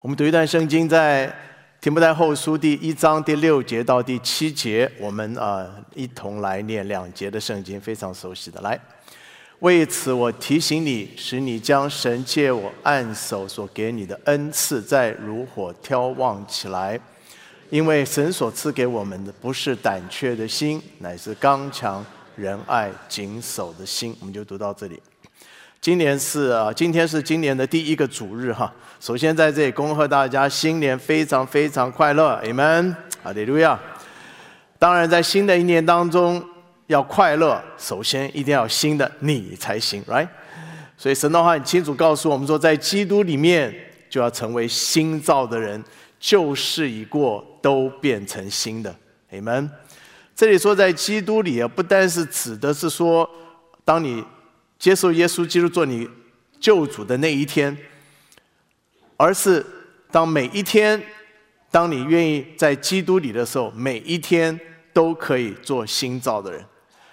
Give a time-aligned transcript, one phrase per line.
[0.00, 1.28] 我们读一段圣经，在
[1.80, 8.60] 提摩太后书第一章第六节到第七节，我们啊一同来念两节的圣经，非常熟悉的。
[8.60, 8.78] 来，
[9.58, 16.98] 为此我提醒你，使你将神借我按手所给你的恩赐，再如火挑旺起来。
[17.68, 22.06] 因为神所赐给我们的不是胆怯的心，乃是刚强
[22.36, 24.16] 仁爱谨守的心。
[24.20, 25.02] 我们就读到这里。
[25.80, 28.70] 今年是啊，今天是今年的第一个主日哈。
[28.98, 33.78] 首先在这里恭贺大家新年非常非常快乐，Amen，哈利路亚。
[34.76, 36.44] 当然，在新的一年当中
[36.88, 40.28] 要快乐，首先一定要新的你才行，Right？
[40.96, 43.72] 所以神的话很清楚告诉我们说，在基督里面
[44.10, 45.82] 就要成为新造的人，
[46.18, 48.92] 旧事已过，都变成新的
[49.30, 49.70] ，Amen。
[50.34, 53.30] 这里说在基督里啊，不单是指的是说，
[53.84, 54.24] 当你。
[54.78, 56.08] 接受耶稣基督做你
[56.60, 57.76] 救主的那一天，
[59.16, 59.66] 而是
[60.12, 61.02] 当每一天，
[61.70, 64.58] 当你愿意在基督里的时候，每一天
[64.92, 66.64] 都可以做新造的人。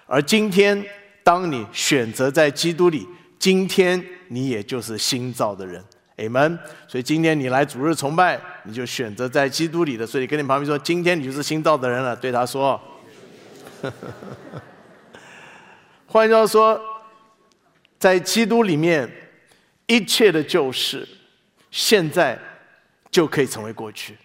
[0.05, 0.85] 而今天，
[1.23, 3.07] 当你选择在基督里，
[3.39, 5.83] 今天你也就是新造的人。
[6.17, 6.59] Amen。
[6.87, 10.05] 所以今天你来主日崇拜，你就选择在基督里的。
[10.05, 12.15] 所以跟你旁边说，今天你就是新造的人了。
[12.15, 12.79] 对他说，
[16.05, 16.79] 换句话说。
[18.05, 19.11] 在基督里面，
[19.87, 21.07] 一切的旧事，
[21.71, 22.37] 现在
[23.09, 24.15] 就可以成为过去，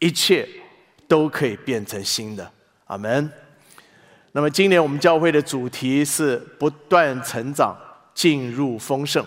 [0.00, 0.48] 一切
[1.06, 2.50] 都可以变成新的。
[2.86, 3.30] 阿门。
[4.32, 7.78] 那么今年我们教会的主题是不断成长，
[8.12, 9.24] 进入丰盛。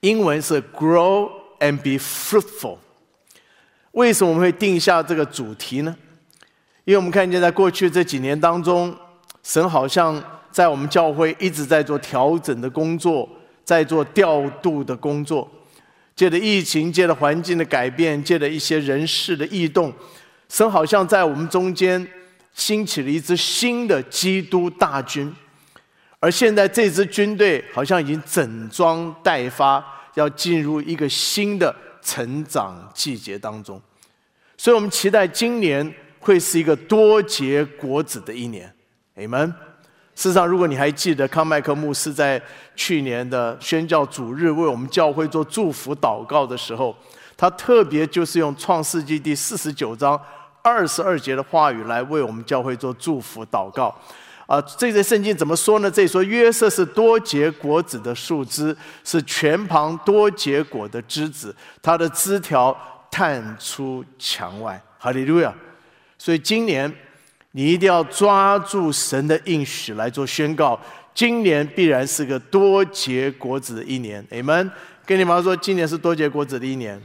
[0.00, 2.76] 英文是 “Grow and be fruitful”。
[3.92, 5.96] 为什么我们会定下这个主题呢？
[6.84, 8.94] 因为我们看见在过去这几年当中，
[9.42, 10.22] 神好像。
[10.54, 13.28] 在我们教会一直在做调整的工作，
[13.64, 15.50] 在做调度的工作。
[16.14, 19.92] 借着疫情，借着环境的改变，借着一些人事的异动，
[20.48, 22.06] 神好像在我们中间
[22.52, 25.34] 兴起了一支新的基督大军。
[26.20, 29.84] 而现在这支军队好像已经整装待发，
[30.14, 33.82] 要进入一个新的成长季节当中。
[34.56, 38.72] 所以我们期待今年会是一个多结果子的一年。
[39.16, 39.52] Amen。
[40.16, 42.40] 事实上，如果你还记得康麦克牧师在
[42.76, 46.94] 去年的宣教主日为我们教会做祝福祷告的时候，
[47.36, 50.18] 他特别就是用创世纪第四十九章
[50.62, 53.92] 二十二节的话语来为我们教会做祝福祷告。
[54.46, 55.90] 啊，这节圣经怎么说呢？
[55.90, 62.76] 这里说约瑟是多结果子的树枝，是全旁多结果的枝子，它的枝条
[63.10, 64.80] 探出墙外。
[64.96, 65.52] 哈利路亚！
[66.16, 66.94] 所以今年。
[67.56, 70.78] 你一定要抓住神的应许来做宣告。
[71.14, 74.68] 今年必然是个多结果子的一年，Amen。
[75.06, 77.00] 跟你妈说，今年是多结果子的一年。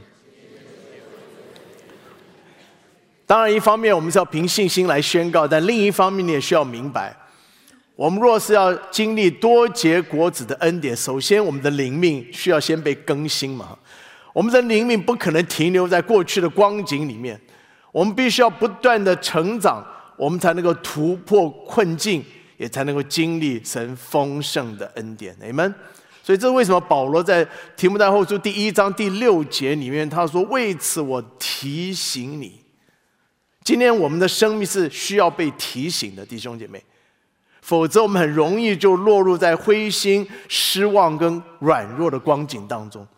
[3.24, 7.16] 当然，一方面我们是要凭信心来宣告，但另一方面你也需要明白，
[7.94, 13.78] 我们若是要经历多结果子的恩典，首先我们的灵命需要先被更新嘛。
[14.32, 17.40] 我们的灵命不可能停留在过去的光景里面，
[17.92, 19.86] 我们必须要不断的成长。
[20.20, 22.22] 我们才能够突破困境，
[22.58, 25.34] 也才能够经历神丰盛的恩典。
[25.42, 25.74] 你们，
[26.22, 32.60] 所以这是为什么保罗在提摩太后书第一章第六节里面他说：“为此我提醒你，
[33.64, 36.84] 今天我们的生命是需要被提醒的，弟兄姐妹，
[37.62, 43.08] 否则我们很容易就落入在灰心、失望跟软弱的光景当中。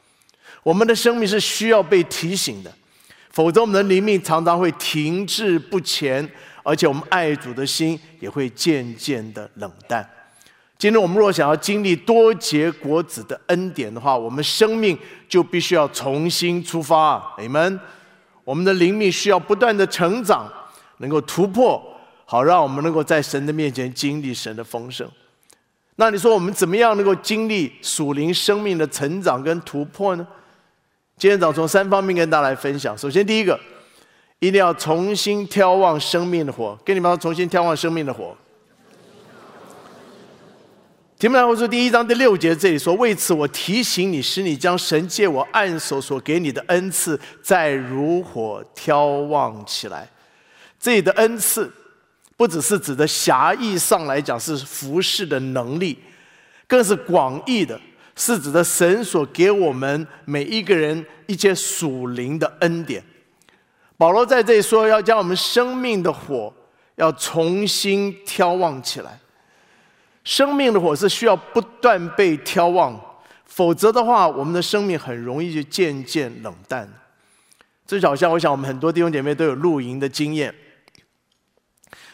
[0.62, 2.72] 我们的生命是需要被提醒的，
[3.30, 6.24] 否则我们的灵命常常会停滞不前。”
[6.62, 10.08] 而且我们爱主的心也会渐渐的冷淡。
[10.78, 17.22] 今天我们若想要经历多结果子的恩典的话，我们生命就必须要重新出发。
[17.38, 17.78] 你们，
[18.42, 20.50] 我们的灵命需要不断的成长，
[20.96, 21.80] 能够突破，
[22.24, 25.08] 好让我们能够在神的面前经历神的丰盛。
[25.94, 30.26] 那你说我们怎么样能够经历属灵生命的成长跟突破呢？
[31.16, 32.98] 今天早上从三方面跟大家来分享。
[32.98, 33.58] 首先，第一个。
[34.42, 38.36] 一定要重新眺望生命的火，跟你们说，重新眺望生命的火。
[41.16, 50.10] 提摩太后书第一章第六节这里说：“为此我提醒你，使你将神借我按手所给你的恩赐，再如火眺望起来。”
[50.80, 51.72] 这里的恩赐，
[52.36, 55.96] 不只是指的狭义上来讲是服侍的能力，
[56.66, 57.80] 更是广义的，
[58.16, 63.00] 是指的神所给我们每一个人一些属灵的恩典。
[64.02, 66.52] 保罗在这里说，要将我们生命的火
[66.96, 69.16] 要重新挑旺起来。
[70.24, 73.00] 生命的火是需要不断被挑旺，
[73.44, 76.92] 否则的话，我们的生命很容易就渐渐冷淡。
[77.86, 80.52] 这就好像，我想我们很多弟兄姐妹都有露营的经验。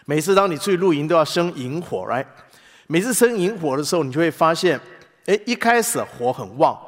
[0.05, 2.27] 每次当你出去露营，都要生营火，right？
[2.87, 4.79] 每次生营火的时候，你就会发现，
[5.25, 6.79] 哎，一开始火很旺，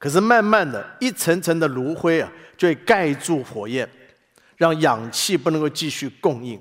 [0.00, 3.88] 可是慢慢的一层层的炉灰啊，就会盖住火焰，
[4.56, 6.60] 让氧气不能够继续供应。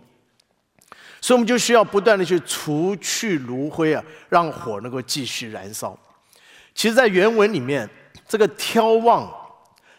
[1.22, 5.98] 所以我们就需要不断的去除去炉灰啊，让火能够继续燃烧。
[6.76, 7.90] 其实，在原文里面，
[8.28, 9.28] 这个“眺望”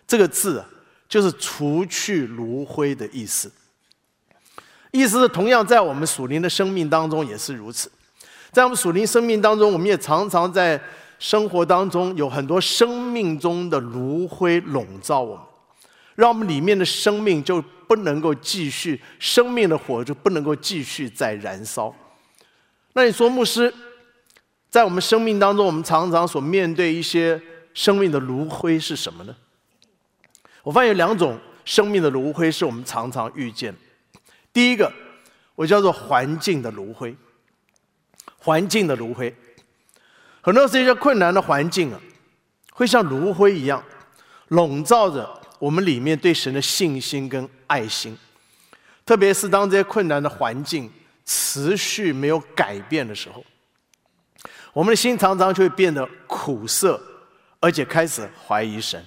[0.07, 0.65] 这个字，
[1.09, 3.51] 就是除去炉灰的意思。
[4.93, 7.91] 意思是，同样在我们属灵的生命当中也是如此。
[8.53, 10.81] 在我们属灵生命当中，我们也常常在
[11.19, 15.45] 生活当中有很多生命中的炉灰笼罩我们，
[16.15, 17.61] 让我们里面的生命就。
[17.87, 21.95] 不能够继续，生命的火就不能够继续再燃烧。
[22.93, 23.73] 那你说，牧师，
[24.69, 27.41] 在我们生命当中，我们常常所面对一些
[27.75, 29.37] 生命的炉灰是什么呢？
[30.63, 33.75] 我发现有两种生命的炉灰是我们常常遇见。
[34.53, 34.93] 第一个，
[35.55, 37.17] 我叫做环境的炉灰。
[38.39, 39.35] 环境的炉灰，
[40.41, 42.01] 很多是一些困难的环境啊，
[42.73, 43.83] 会像炉灰一样
[44.49, 45.43] 笼罩着。
[45.59, 48.17] 我们里面对神的信心跟爱心，
[49.05, 50.93] 特别是当这些困难的环境
[51.25, 53.45] 持续没有改变的时候，
[54.73, 57.01] 我们的心常常就会变得苦涩，
[57.61, 59.05] 而且开始怀疑神。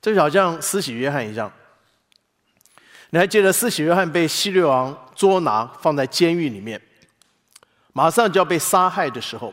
[0.00, 1.52] 这就好像施洗约翰一样，
[3.10, 6.80] 你还记得施洗约翰被希律王捉拿放在监狱里面，
[7.92, 9.52] 马上就要被杀害的时候，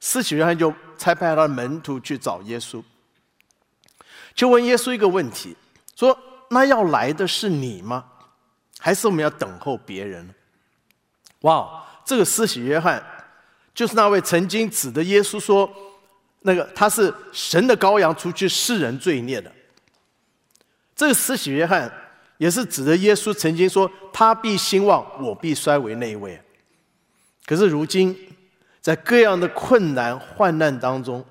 [0.00, 2.82] 施洗约翰就差派他的门徒去找耶稣。
[4.36, 5.56] 就问耶稣一个问题：
[5.96, 6.16] 说
[6.50, 8.04] 那要来的是你吗？
[8.78, 10.32] 还是我们要等候别人？
[11.40, 11.82] 哇！
[12.04, 13.02] 这个施洗约翰
[13.74, 15.68] 就是那位曾经指的耶稣说，
[16.42, 19.50] 那个他是神的羔羊，除去世人罪孽的。
[20.94, 21.90] 这个施洗约翰
[22.36, 26.40] 也是指的耶稣曾经说他必兴旺，我必衰微那一位。
[27.46, 28.14] 可是如今
[28.82, 31.24] 在各样的困难患难当中。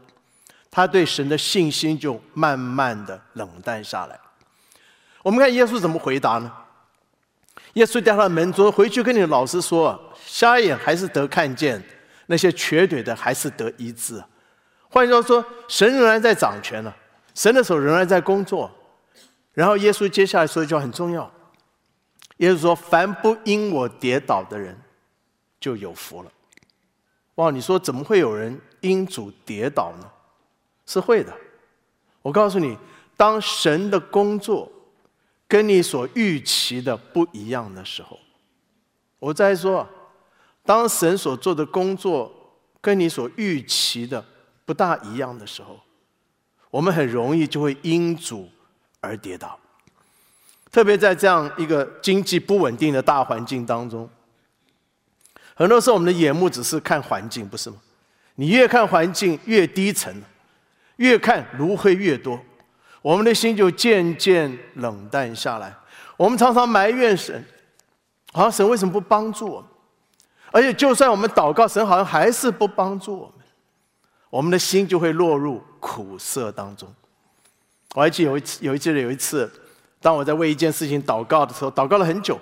[0.75, 4.19] 他对神的信心就慢慢的冷淡下来。
[5.24, 6.51] 我们看耶稣怎么回答呢？
[7.75, 11.81] 耶稣叫他的门徒回去跟你老师说：瞎眼还是得看见，
[12.25, 14.22] 那些瘸腿的还是得医治。
[14.89, 16.94] 换句话说，神仍然在掌权呢，
[17.33, 18.69] 神的手仍然在工作。
[19.54, 21.31] 然后耶稣接下来说一句话很重要：
[22.39, 24.78] 耶稣说，凡不因我跌倒的人，
[25.57, 26.30] 就有福了。
[27.36, 30.12] 哇，你说怎么会有人因主跌倒呢？
[30.85, 31.33] 是会的，
[32.21, 32.77] 我告诉你，
[33.17, 34.71] 当神的工作
[35.47, 38.19] 跟你所预期的不一样的时候，
[39.19, 39.87] 我再说，
[40.63, 42.31] 当神所做的工作
[42.81, 44.23] 跟你所预期的
[44.63, 45.79] 不大一样的时候，
[46.69, 48.49] 我们很容易就会因主
[49.01, 49.59] 而跌倒。
[50.71, 54.09] 特别在这样一个经济不稳定的大环境当中，
[55.55, 57.77] 很多时候我们的眼目只是看环境，不是吗？
[58.35, 60.21] 你越看环境越低沉。
[60.97, 62.39] 越看炉灰越多，
[63.01, 65.75] 我们的心就渐渐冷淡下来。
[66.18, 67.44] 我们常常埋怨神，
[68.31, 69.69] 好像神为什么不帮助我们？
[70.51, 73.45] 而且，就算我们祷告，神好像还是不帮助我们。
[74.30, 76.94] 我们的心就会落入苦涩当中。
[77.94, 79.51] 我还记得有一次，有一次，有一次，
[80.00, 82.40] 当我在为一件事情祷告的时候，祷告了很久，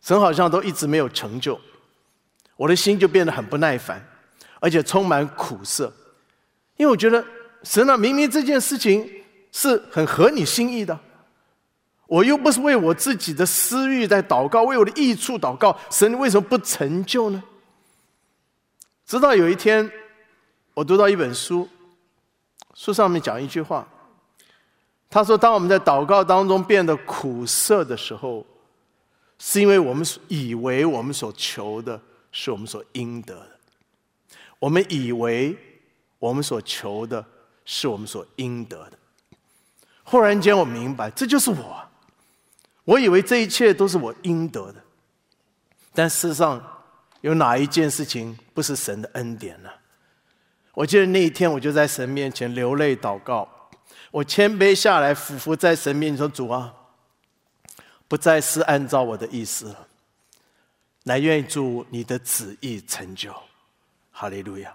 [0.00, 1.60] 神好像都一直没有成就，
[2.56, 4.04] 我的心就变得很不耐烦，
[4.60, 5.92] 而且充满苦涩。
[6.76, 7.24] 因为我觉得
[7.62, 9.08] 神啊，明明这件事情
[9.52, 10.98] 是很合你心意的，
[12.06, 17.40] 我又不是为我自己的私欲在祷告，为我的益处祷告，神为什么不成就呢？
[19.06, 19.88] 直到有一天，
[20.74, 21.68] 我读到一本书，
[22.74, 23.86] 书上面讲一句话，
[25.08, 28.44] 他说：“当我们在祷告当中变得苦涩的时候，
[29.38, 32.00] 是因为我们以为我们所求的
[32.32, 33.58] 是我们所应得的，
[34.58, 35.56] 我们以为。”
[36.22, 37.24] 我们所求的
[37.64, 38.92] 是我们所应得的。
[40.04, 41.84] 忽然间，我明白，这就是我。
[42.84, 44.80] 我以为这一切都是我应得的，
[45.92, 46.64] 但事实上，
[47.22, 49.70] 有哪一件事情不是神的恩典呢？
[50.74, 53.48] 我记得那一天，我就在神面前流泪祷告，
[54.12, 56.72] 我谦卑下来，俯伏在神面前说：“主啊，
[58.06, 59.88] 不再是按照我的意思了，
[61.02, 63.34] 乃愿意主你的旨意成就。”
[64.12, 64.72] 哈利路亚。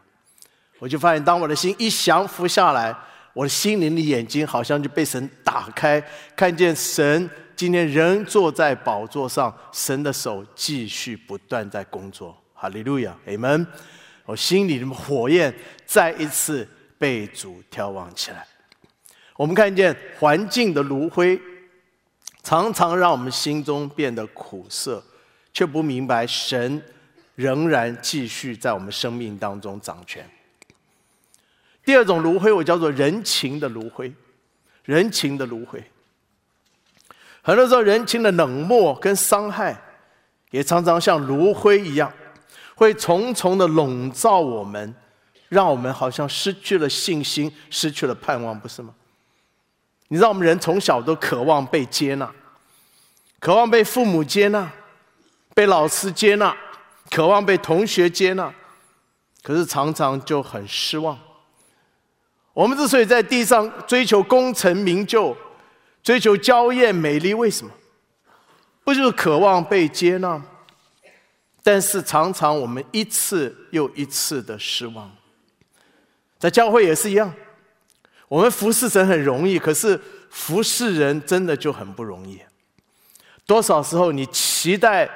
[0.79, 2.95] 我就发现，当我的心一降服下来，
[3.33, 6.03] 我的心灵的眼睛好像就被神打开，
[6.35, 12.35] 看见神今天仍坐在宝座上，神的手继续不断在工作。
[12.53, 13.65] 哈利路亚，阿门。
[14.25, 15.53] 我心里的火焰
[15.85, 16.67] 再一次
[16.97, 18.45] 被主眺望起来。
[19.37, 21.39] 我们看见环境的炉灰，
[22.43, 25.01] 常常让我们心中变得苦涩，
[25.53, 26.81] 却不明白神
[27.35, 30.27] 仍然继续在我们生命当中掌权。
[31.87, 34.13] 第二种炉灰，我叫做人情的炉灰，
[34.83, 35.81] 人情的炉灰。
[37.41, 39.81] 很多时候，人情的冷漠跟伤害，
[40.51, 42.11] 也常常像炉灰一样，
[42.75, 44.93] 会重重的笼罩我们，
[45.47, 48.93] 让我们好像失去了信心，失去了盼望，不是吗？
[50.09, 52.29] 你知道，我们人从小都渴望被接纳，
[53.39, 54.69] 渴望被父母接纳，
[55.55, 56.53] 被老师接纳，
[57.09, 58.53] 渴望被同学接纳，
[59.41, 61.17] 可是常常就很失望。
[62.57, 65.37] 我们之所以在地上追求功成名就。
[66.01, 67.71] 追求娇艳美丽，为什么？
[68.83, 70.45] 不就是渴望被接纳吗？
[71.61, 75.11] 但是常常我们一次又一次的失望。
[76.39, 77.31] 在教会也是一样，
[78.27, 79.99] 我们服侍神很容易，可是
[80.31, 82.41] 服侍人真的就很不容易。
[83.45, 85.07] 多少时候你期待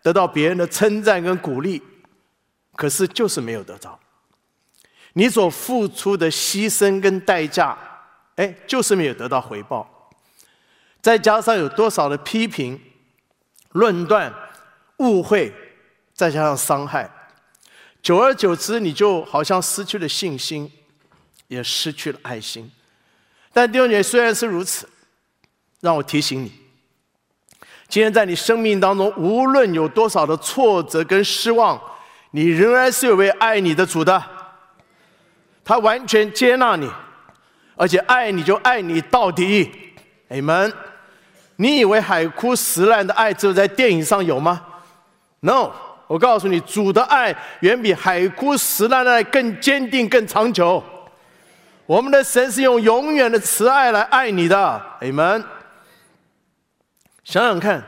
[0.00, 1.82] 得到别人的称赞跟鼓励，
[2.76, 3.98] 可是就是没有得到。
[5.14, 7.76] 你所付出的牺牲跟代价，
[8.36, 10.12] 哎，就是没有得到回报。
[11.00, 12.80] 再加上有多少的批评、
[13.72, 14.32] 论断、
[14.98, 15.52] 误会，
[16.14, 17.10] 再加上伤害，
[18.02, 20.70] 久而久之，你就好像失去了信心，
[21.48, 22.70] 也失去了爱心。
[23.52, 24.88] 但弟兄姐妹，虽然是如此，
[25.80, 26.52] 让我提醒你：
[27.86, 31.80] 今天在你生命当中，无论有多少的挫折跟失望，
[32.32, 34.20] 你仍然是有位爱你的主的，
[35.64, 36.90] 他完全接纳你，
[37.76, 39.70] 而且爱你就爱你到底。
[40.28, 40.72] 你们。
[41.56, 44.60] 你以为海枯石烂的爱只有在电影上有吗
[45.38, 45.70] ？No，
[46.08, 50.82] 我告诉你，主的爱远比海枯石烂的爱更坚定、更长久。
[51.86, 55.44] 我们的神是用永远的慈爱来爱你的，Amen。
[57.22, 57.84] 想想看，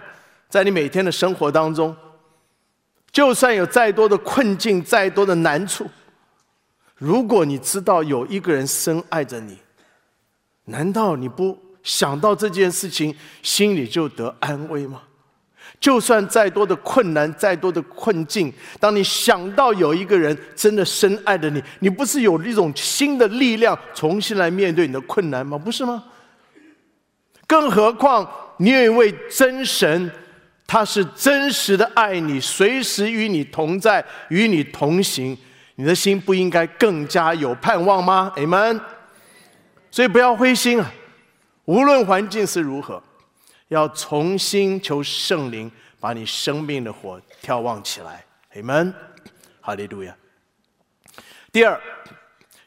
[0.48, 1.96] 在你每天的生活当中，
[3.10, 5.90] 就算有再多的困境、再多的难处，
[6.96, 9.58] 如果你知道有一个人深爱着你，
[10.64, 11.56] 难道你不？
[11.82, 15.02] 想到这件事情，心里就得安慰吗？
[15.78, 25.56] 就算再多的困难，再多的困境，当你想到有一个人真的深爱着你，你不是有一种新的力量，重新来面对你的困难吗？
[25.56, 26.02] 不是吗？
[27.46, 30.10] 更何况你有一位真神，
[30.66, 35.38] 他是真实的爱你，随时与你同在，与你同行，
[35.76, 38.80] 你的心不应该更加有盼望吗？Amen。
[39.90, 40.92] 所以不要灰心啊。
[41.66, 43.02] 无论环境是如何，
[43.68, 48.24] 要重新求圣灵把你生命的火眺望起来。
[48.54, 48.94] 阿门，
[49.60, 50.16] 哈利路亚。
[51.52, 51.80] 第二，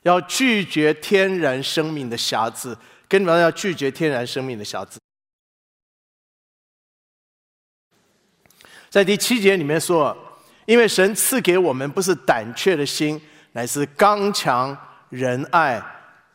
[0.03, 2.77] 要拒绝天然生命的瑕疵。
[3.07, 4.99] 跟你们要拒绝天然生命的瑕疵。
[8.87, 10.15] 在第七节里面说，
[10.69, 13.19] 因为神赐给我们不是胆怯的心，
[13.53, 14.77] 乃是刚强、
[15.09, 15.83] 仁爱、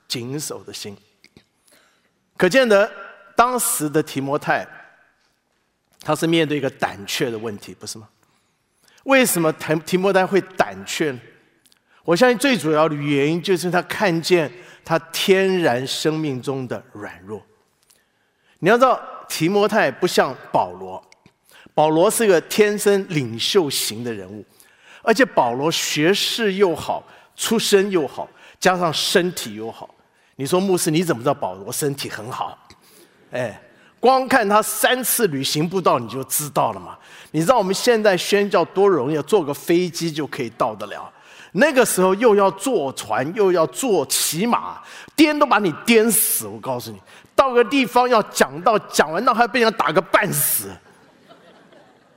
[0.09, 0.97] 谨守的心。
[2.37, 2.91] 可见得
[3.37, 4.67] 当时的提摩太，
[6.01, 8.09] 他是面对一个胆怯的问题，不是吗？
[9.05, 11.21] 为什么提提摩太会胆怯呢？
[12.03, 14.51] 我相信最主要的原因就是他看见
[14.85, 17.41] 他天然生命中的软弱。
[18.59, 21.01] 你要知道，提摩太不像保罗，
[21.75, 24.45] 保罗是个天生领袖型的人物，
[25.03, 27.03] 而且保罗学识又好，
[27.37, 28.29] 出身又好，
[28.61, 29.93] 加上身体又好。
[30.37, 32.57] 你说牧师，你怎么知道保罗身体很好？
[33.33, 33.61] 哎，
[33.99, 36.97] 光看他三次旅行步道，你就知道了嘛。
[37.33, 41.11] 你知道我们现在宣教多容易，坐个飞机就可以到得了。
[41.57, 44.81] 那个时候又要坐船，又要坐骑马，
[45.17, 46.47] 颠都把你颠死。
[46.47, 47.01] 我告诉你，
[47.35, 50.69] 到个地方要讲到讲完，到还被人家打个半死。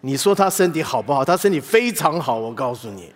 [0.01, 1.25] 你说他身体好不好？
[1.25, 3.13] 他身体非常好，我告诉你。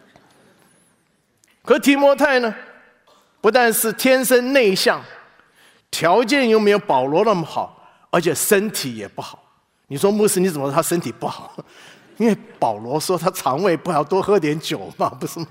[1.63, 2.53] 可提摩太呢？
[3.39, 5.01] 不但是天生内向，
[5.89, 9.43] 条件又没有保罗那么好，而且身体也不好。
[9.87, 11.53] 你说牧师，你怎么他身体不好？
[12.17, 15.47] 因为保罗说他肠胃不好，多喝点酒嘛， 不是吗？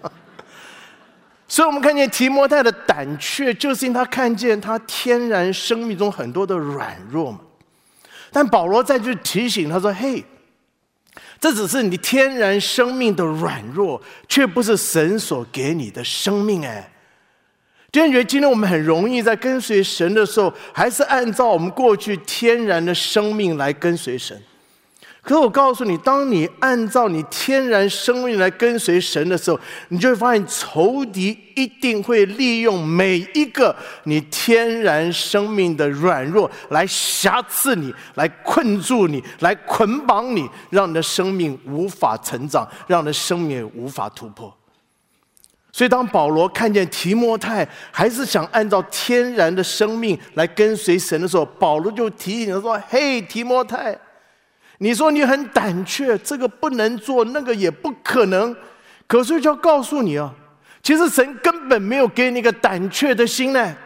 [1.49, 7.40] 所以我们看见提摩太的胆怯，就是因为他看见他天然生命中很多的软弱嘛。
[8.30, 10.25] 但保罗再去提醒他说：“嘿，
[11.40, 16.92] 这只是你天然生命的软弱，却不是神所给你的生命。”哎。
[17.90, 24.40] 就觉得今天我们很容易在跟随神的时候，还是按照我们过去天然的生命来跟随神。
[25.22, 44.52] 可是我告诉你，当你按照你天然生命来跟随神的时候，你就会发现仇敌一定会利用每一个你天然生命的软弱来瑕疵你，来困住你，来捆绑你，让你的生命无法成长，让你的生命无法突破。
[45.70, 53.96] 所以，当保罗看见提摩太还是想按照天然的生命来跟随神的时候，保罗就提醒他说：“嘿，提摩太。”
[54.82, 58.56] 你说你很胆怯，这个不能做，那个也不可能。
[59.06, 60.32] 可是就要告诉你啊，
[60.82, 63.76] 其实神根本没有给你一个胆怯的心呢。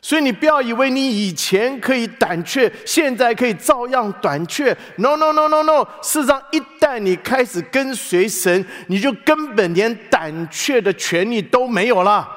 [0.00, 4.72] 所以你不要以为你以前可以胆怯，现在可以照样胆怯。
[4.98, 5.84] No no no no no！
[6.00, 12.28] 事实上，一旦你开始跟随神，你就根本连胆怯的权利都没有了。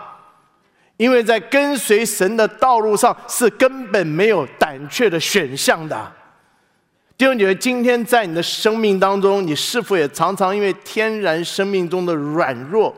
[0.98, 6.12] 因为在跟随神的道路上，是根本没有胆怯的选项的。
[7.22, 12.92] 弟兄姐妹，今天在你的生命当中，你是否也常常因为天然生命中的软弱，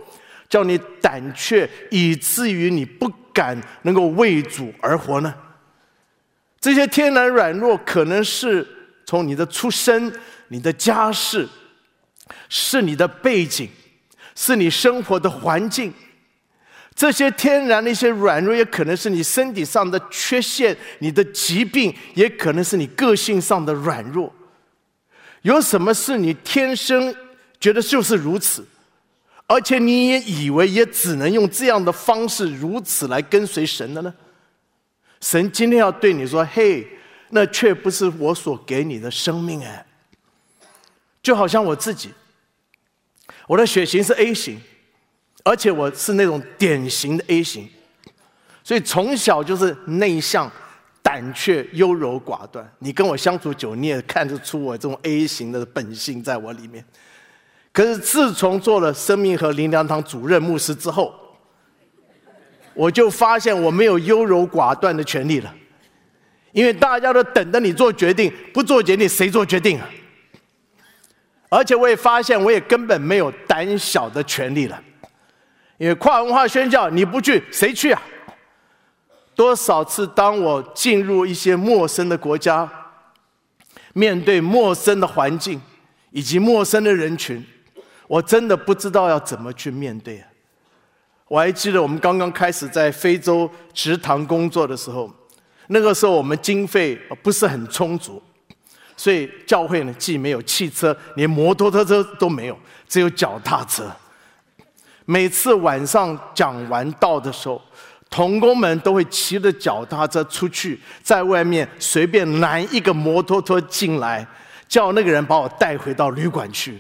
[0.47, 5.35] 叫你胆怯，以至于你不敢能够为主而活呢？
[6.61, 8.65] 这些天然软弱，可能是
[9.05, 10.09] 从你的出身、
[10.47, 11.45] 你的家世，
[12.47, 13.67] 是你的背景，
[14.35, 15.93] 是你生活的环境。
[16.95, 24.31] 这些天然的一些软弱，也可能是你身体上的缺陷、你的疾病，也可能是你个性上的软弱。
[25.41, 27.13] 有什么是你天生
[27.59, 28.65] 觉得就是如此，
[29.47, 34.13] 而且你也以为也只能用这样的方式如此来跟随神的呢？
[35.19, 36.87] 神今天要对你说：“嘿，
[37.29, 39.85] 那却不是我所给你的生命哎。”
[41.23, 42.11] 就好像我自己，
[43.47, 44.61] 我的血型是 A 型。
[45.43, 47.69] 而且我是那种典型的 A 型，
[48.63, 50.49] 所以从小就是内向、
[51.01, 52.65] 胆怯、优柔寡断。
[52.79, 56.83] 你跟我相处久，你也看得出我这种 A 型的本性在我里面。
[57.73, 61.13] 可是自从做了生命和灵粮堂主任牧师之后，
[62.73, 65.53] 我就发现我没有优柔寡断的权利了，
[66.53, 69.89] 因为大家都等着你做决定，不做决定谁做决定啊？
[71.49, 74.81] 而且我也发现，我也根本没有胆小的权利了。
[75.77, 78.01] 因为跨文化宣教，你不去谁去啊？
[79.35, 82.69] 多少次当我进入一些陌生的国家，
[83.93, 85.59] 面对陌生的环境
[86.11, 87.43] 以及陌生的人群，
[88.07, 90.27] 我真的不知道要怎么去面对啊！
[91.27, 95.11] 我还记得我们刚刚开始在非洲食堂工作的时候，
[95.67, 98.21] 那个时候我们经费不是很充足，
[98.95, 103.91] 所以教会呢既没有汽车，连摩托车都没有，只有脚踏车。
[105.05, 107.61] 每次晚上讲完道的时候，
[108.09, 114.25] 童工们都会骑着脚踏车出去，在外面随便拦一个摩托车进来，
[114.67, 116.79] 叫那个人把我带回到旅馆去。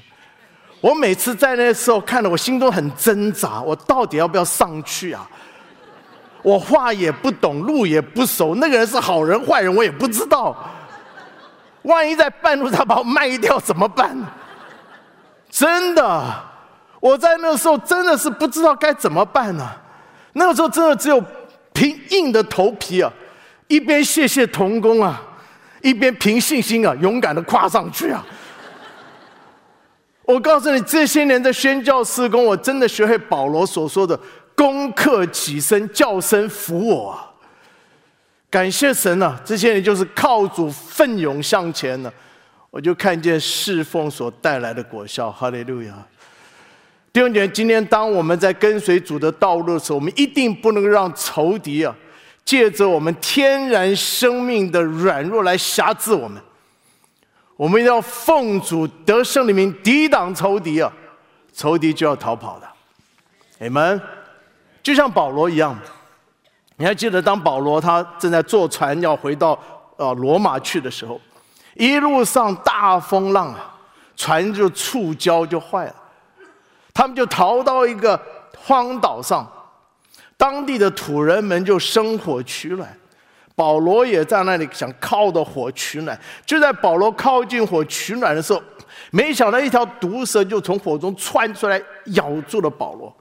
[0.79, 5.27] 我每次在那时候看的，我心中很挣扎，我到底要不要上去啊？
[6.41, 10.55] 我话也不懂，路也不熟，那个人是好人坏人我也不知道。
[11.83, 14.17] 万一在半路他把我卖掉怎么办？
[15.49, 16.52] 真的。
[17.03, 19.69] 我在那个时候真的是不知道该怎么办呢。
[20.31, 21.21] 那个时候真的只有
[21.73, 23.11] 凭硬的头皮啊，
[23.67, 25.21] 一边谢谢童工啊，
[25.81, 28.25] 一边凭信心啊，勇敢的跨上去啊。
[30.23, 34.17] 我告诉你，这些年的宣教施工，我真的学会保罗所说的
[34.55, 37.19] “攻克己身，叫声服我”。
[38.49, 39.37] 感谢神啊！
[39.43, 42.09] 这些年就是靠主奋勇向前呢，
[42.69, 45.29] 我就看见侍奉所带来的果效。
[45.29, 45.93] 哈利路亚。
[47.13, 51.95] 弟兄姐妹，今天当我们在跟随主的道路的时候，我们一定不能让仇敌啊，
[52.43, 56.41] 借着我们天然生命的软弱来辖制我们。
[57.55, 60.91] 我们要奉主得胜的名抵挡仇敌啊，
[61.53, 62.67] 仇敌就要逃跑的。
[63.59, 64.01] 你们
[64.81, 65.77] 就像保罗一样，
[66.77, 69.57] 你还记得当保罗他正在坐船要回到
[69.97, 71.21] 呃罗马去的时候，
[71.75, 73.71] 一路上大风浪啊，
[74.15, 75.95] 船就触礁就坏了。
[76.93, 78.19] 他们就逃到一个
[78.57, 79.49] 荒岛上，
[80.37, 82.87] 当地的土人们就生火取暖，
[83.55, 86.19] 保罗也在那里想靠着火取暖。
[86.45, 88.61] 就在保罗靠近火取暖的时候，
[89.11, 91.81] 没想到一条毒蛇就从火中窜出来，
[92.13, 93.15] 咬住了保罗。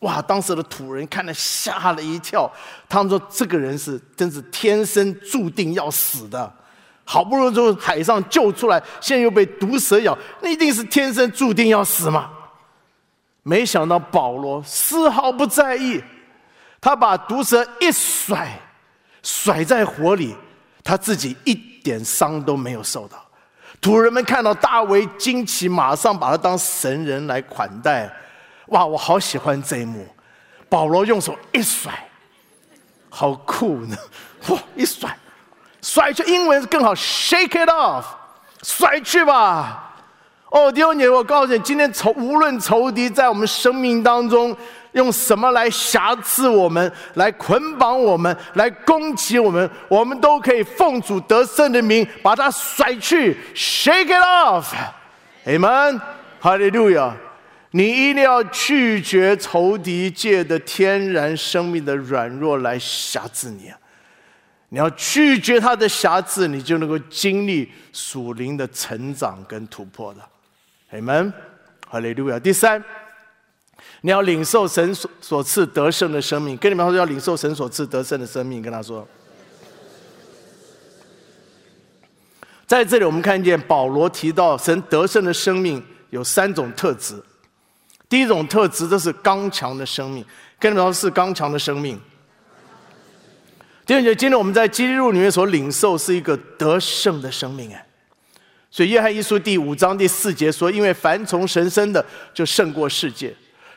[0.00, 0.22] 哇！
[0.22, 2.50] 当时的土人看了吓了一跳，
[2.88, 6.50] 他们说：“这个人是真是天生注定要死的，
[7.04, 12.30] 好不容易从海上救出来，现在又被毒蛇咬，那一定是天生注定要死嘛。”
[13.42, 16.02] 没想到保罗丝毫不在意，
[16.80, 18.58] 他把毒蛇一甩，
[19.22, 20.36] 甩在火里，
[20.84, 23.18] 他自己一点伤都没有受到。
[23.80, 28.10] 土人们看到大为惊奇，马上把他当神人来款待。
[28.66, 30.06] 哇，我好喜欢这一幕。
[30.68, 31.92] 保罗用手一甩，
[33.08, 33.96] 好酷呢！
[34.48, 35.16] 哇，一甩，
[35.82, 38.04] 甩去，英文更好，shake it off，
[38.62, 39.89] 甩去吧。
[40.50, 44.54] 哦，弟兄姐妹，我告诉你，今天仇无论仇敌在我们生命当中
[44.92, 54.74] 用什么来辖制我们、来捆绑我们、来攻击我们，我们都可以奉主得胜的名把它甩去，shake it off。
[55.46, 56.00] Amen，
[56.40, 57.16] 哈利路亚！
[57.70, 63.78] 你一定要拒绝仇敌界的天然生命的软弱来辖制你啊！
[64.70, 70.28] 你要拒绝他的辖制，你就能够经历属灵的成长跟突破了。
[70.92, 71.32] 你们，
[71.88, 72.38] 哈利路亚。
[72.38, 72.82] 第三，
[74.00, 76.56] 你要领受神所所赐得胜的生命。
[76.56, 78.60] 跟你们说，要领受神所赐得胜的生命。
[78.60, 79.06] 跟他说，
[82.66, 87.22] 在这里我们看见保罗提到神得胜的生命有三种特质。
[88.08, 90.24] 第一种特质，这是刚强的生命。
[90.58, 92.00] 跟你们说，是刚强的生命。
[93.86, 97.86] 第二节，今天我们在基督里面所领受是一个得胜的生命，哎。
[98.70, 103.30] 所以约翰一书第五章第四节说：“因为凡从神生的，就胜过世界；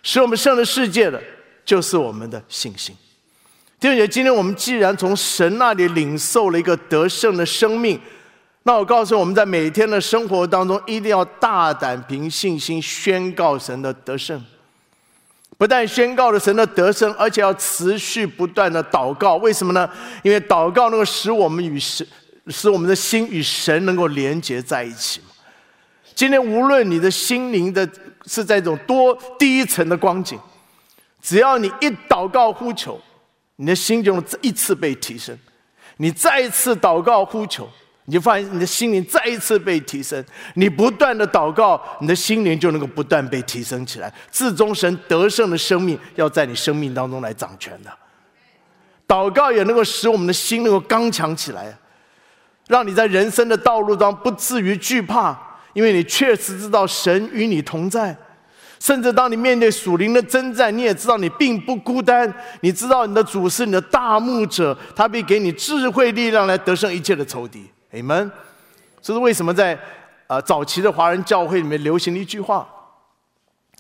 [0.04, 1.20] 使我们胜了世界的，
[1.66, 2.96] 就是我们的信心。”
[3.80, 8.00] 弟兄姐今天我们既然从神那里领受了一个得胜的生命，
[8.62, 14.42] 那我告诉我们在每天的生活当中，一定要大胆凭信心宣告神的得胜。
[15.58, 19.36] 不但宣告了神的得胜，而且要持续不断的祷告。
[19.38, 19.90] 为什么呢？
[20.22, 22.06] 因为祷告能够使我们与神。
[22.48, 25.22] 使我们的心与神能够连接在一起
[26.16, 27.88] 今天无论你的心灵的
[28.26, 30.40] 是在一种多低层的光景，
[31.22, 33.02] 只要你一祷告呼求，
[33.56, 35.38] 你的心就能一次被提升。
[35.98, 37.70] 你再一次祷告呼求，
[38.06, 40.24] 你就发现你的心灵再一次被提升。
[40.56, 44.14] 你不断的祷告，你的心灵就能够不断被提升起来。
[44.32, 47.92] 至终神得胜的生命要在你生命当中来掌权的。
[49.08, 51.78] 祷告也能够使我们的心能够刚强起来。
[52.68, 55.38] 让你在人生的道路中不至于惧怕，
[55.74, 58.16] 因为你确实知道神与你同在。
[58.80, 62.32] 甚至当你面对属灵的征战，你也知道你并不孤单。
[62.60, 67.70] 你知道你的主是你的大牧者，他必给你智慧力量来得胜一切的仇敌。
[67.94, 68.30] Amen。
[69.02, 69.80] 这是为什么在
[70.28, 72.68] 啊早期的华人教会里面流行的一句话。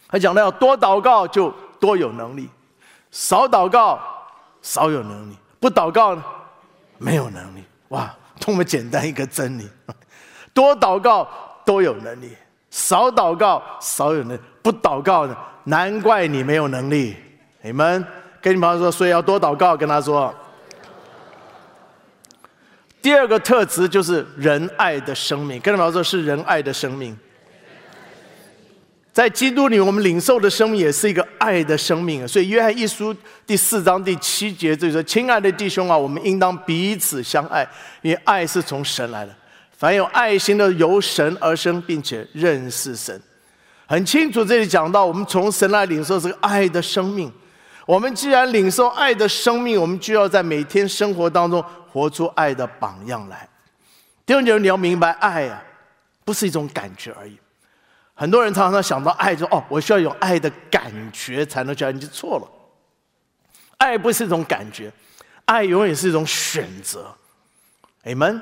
[0.08, 2.48] 他讲的要多祷告就多有能力，
[3.12, 4.00] 少祷告
[4.62, 6.24] 少有能力，不祷告呢
[6.98, 7.64] 没有能力。
[8.44, 9.70] 多么简单一个真理！
[10.54, 11.28] 多祷告
[11.66, 12.36] 都有能力，
[12.70, 17.16] 少祷告少有能力，不祷告呢，难怪你没有能力。
[17.62, 18.06] 你们
[18.42, 19.78] 跟你朋友说，所以要多祷告。
[19.78, 20.34] 跟他说，
[23.02, 25.58] 第二个特质就是仁爱的生命。
[25.62, 27.18] 跟你朋友说，是仁爱的生命。
[29.14, 32.28] 在基督里，我们领受的生命也是一个爱的生命。
[32.28, 37.62] 所以，约翰一书第四章第七节就说：“亲爱的弟兄啊，我们应当彼此相爱，
[38.02, 39.36] 因为爱是从神来的。
[39.78, 43.22] 凡有爱心的，由神而生，并且认识神。”
[43.86, 47.32] 很清楚，这里讲到我们从神来领受这个爱的生命。
[47.86, 53.48] 我们既然领受爱的生命，我们就要在每天生活当中活出爱的榜样来。
[54.26, 55.64] 第二点，你要明白，爱啊，
[56.26, 57.38] 不是一种感觉而已。
[58.16, 62.48] 很多人常常想到爱，说哦，我需要有爱的感觉才能叫你就错了。
[63.78, 64.92] 爱不是一种感觉，
[65.46, 67.14] 爱永远是一种选择。
[68.04, 68.42] 你们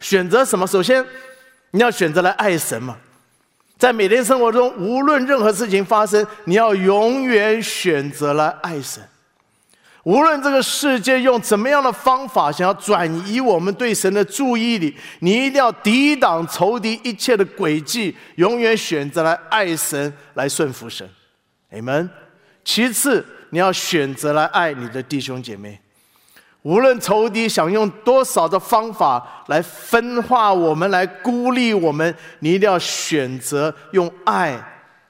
[0.00, 0.66] 选择什么？
[0.66, 1.04] 首先，
[1.70, 2.96] 你要选择来爱神嘛。
[3.78, 9.02] 在每天生活中，无论任何事情发生，你要永远选择来爱神。
[10.08, 21.06] 无论这个世界用怎么样的方法想要转移我们对神的注意力，你一定要抵挡仇敌一切的诡计，永远选择来爱神，来顺服神。
[21.70, 22.08] Amen。
[22.64, 25.78] 其次，你要选择来爱你的弟兄姐妹。
[26.62, 34.58] 无论仇敌想用多少的方法来分化我们，来孤立我们，你一定要选择用爱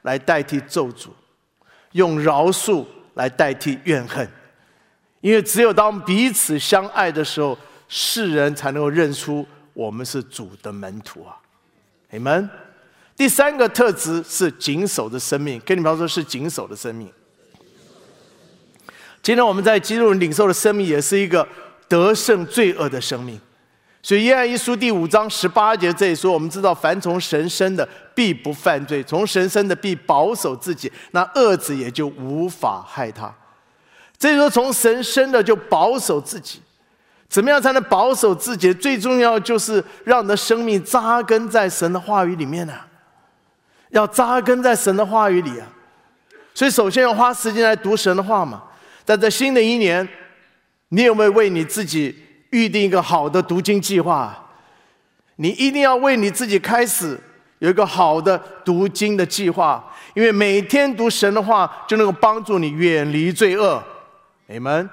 [0.02, 1.10] 来代替咒诅，
[1.92, 2.84] 用饶恕
[3.14, 4.28] 来代替怨恨。
[5.20, 11.36] 因为只有当彼此相爱的时候，世人才能够认出我们是主的门徒啊！
[12.10, 12.48] 你们
[13.16, 17.10] 第三个特质是谨守的生命，跟你们说是谨守的生命。
[19.20, 21.46] 今天我们在基督领受的生命，也是一个
[21.88, 23.40] 得胜罪恶的生命。
[24.00, 33.34] 所以约翰一书第五章十八节这里说：“我们知道，凡从神生的，必不犯罪；从神生的，必保守自己，那恶子也就无法害他。”
[34.18, 36.60] 这就说，从神生的就保守自己，
[37.28, 38.74] 怎么样才能保守自己？
[38.74, 42.74] 最重要就是让你的生命扎根在神的话语里面呢？
[43.90, 45.66] 要扎根在神的话语里啊！
[46.52, 48.64] 所以首先要花时间来读神的话嘛。
[49.04, 50.06] 在这新的一年，
[50.88, 52.14] 你有没有为你自己
[52.50, 54.36] 预定一个好的读经计划？
[55.36, 57.18] 你一定要为你自己开始
[57.60, 59.82] 有一个好的读经的计划，
[60.14, 63.82] 因为每天读神的话就能够帮助你远离罪恶。
[64.48, 64.88] 你们。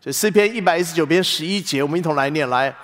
[0.00, 2.46] 这诗篇一百一十九篇十一节，我们一同来念。
[2.50, 2.74] 来，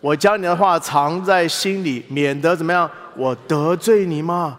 [0.00, 2.90] 我将你的话藏在心里，免得怎么样？
[3.14, 4.58] 我得罪你吗？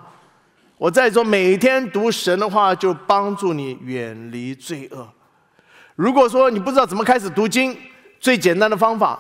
[0.78, 5.10] 我在说，每天读神的话，就帮助你远离罪恶。
[5.96, 7.76] 如果说你不知道怎么开始读经，
[8.20, 9.20] 最简单的方法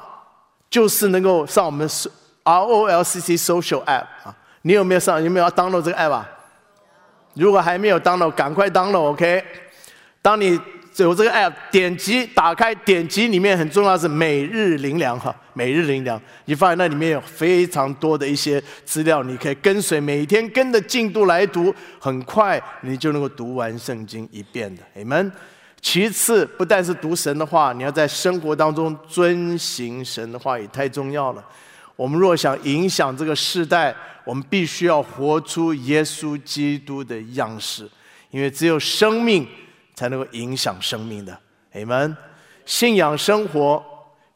[0.69, 1.89] 就是能够上我们
[2.43, 4.35] R O L C C Social App 啊。
[4.61, 5.21] 你有没有上？
[5.23, 6.29] 有没有要 download 这个 app 啊？
[7.33, 9.01] 如果还没有 download，赶快 download。
[9.01, 9.43] OK，
[10.21, 10.61] 当你。
[11.03, 24.81] 有这个 app，点击打开，点击里面很重要的是每日灵粮哈，每日灵粮，你发现那里面有非常多的一些资料，你可以跟随每天跟着进度来读，很快你就能够读完圣经一遍的。
[24.95, 25.31] 你们，
[25.79, 31.45] 其次不但是读神的话，你要在生活当中遵行神的话也太重要了。
[31.95, 37.87] 我们若想影响这个时代，我们必须要活出耶稣基督的样式，
[38.31, 39.47] 因为只有生命。
[39.97, 41.35] 才能够影响生命的，
[41.73, 42.15] 你们
[42.67, 43.83] 信仰生活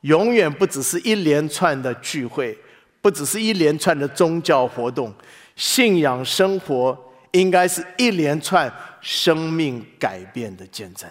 [0.02, 2.58] 永远不只是一连串的聚会，
[3.00, 5.13] 不只是一连串的宗教活动，
[5.56, 6.97] 信仰生活
[7.34, 11.08] 应该是一连串生命改变的见证。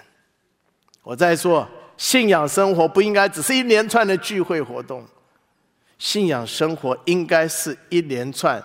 [1.04, 5.06] 我在说，信仰生活不应该只是一连串的聚会活动，
[5.96, 8.60] 信仰生活应该是一连串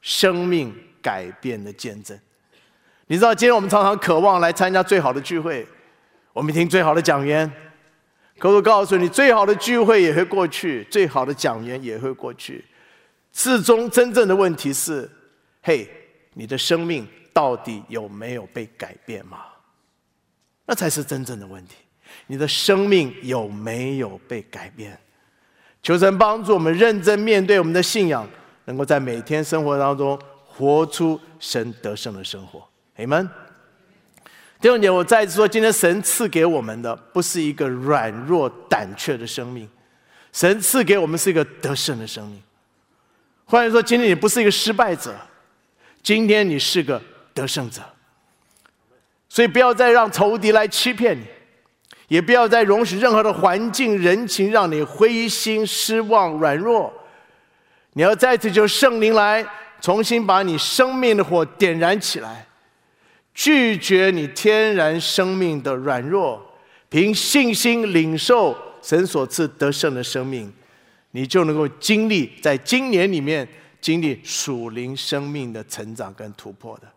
[0.00, 2.18] 生命改变的见证。
[3.10, 5.66] 你知道，今天我们常常渴望来参加最好的聚会，
[6.32, 7.50] 我们听最好的讲员。
[8.38, 12.64] 可我告诉你，最好的聚会也会过去，最好的讲员也会过去。
[13.32, 15.10] 最终真正的问题是：
[15.60, 15.90] 嘿，
[16.34, 19.38] 你的生命到底有没有被改变吗？
[20.64, 21.74] 那才是真正的问题。
[22.28, 24.96] 你的生命有没有被改变？
[25.82, 28.24] 求神帮助我们认真面对我们的信仰，
[28.66, 32.69] 能够在每天生活当中活出神得胜的生活。
[33.00, 33.26] 你们
[34.60, 39.66] 弟兄姐，我再次说，今天神赐给我们的不是一个软弱胆怯的生命，
[40.34, 42.38] 神赐给我们是一个得胜的生命。
[43.46, 45.16] 换言说，今天你不是一个失败者，
[46.02, 47.00] 今天你是个
[47.32, 47.80] 得胜者。
[49.30, 51.24] 所以不要再让仇敌来欺骗你，
[52.08, 56.92] 也不要再容许任何的环境人情让你灰心失望软弱。
[57.94, 59.42] 你要再次就圣灵来
[59.80, 62.46] 重新把你生命的火点燃起来。
[63.32, 66.42] 拒绝你天然生命的软弱，
[66.88, 70.52] 凭信心领受神所赐得胜的生命，
[71.12, 73.48] 你就能够经历在今年里面
[73.80, 76.88] 经历属灵生命的成长跟突破的。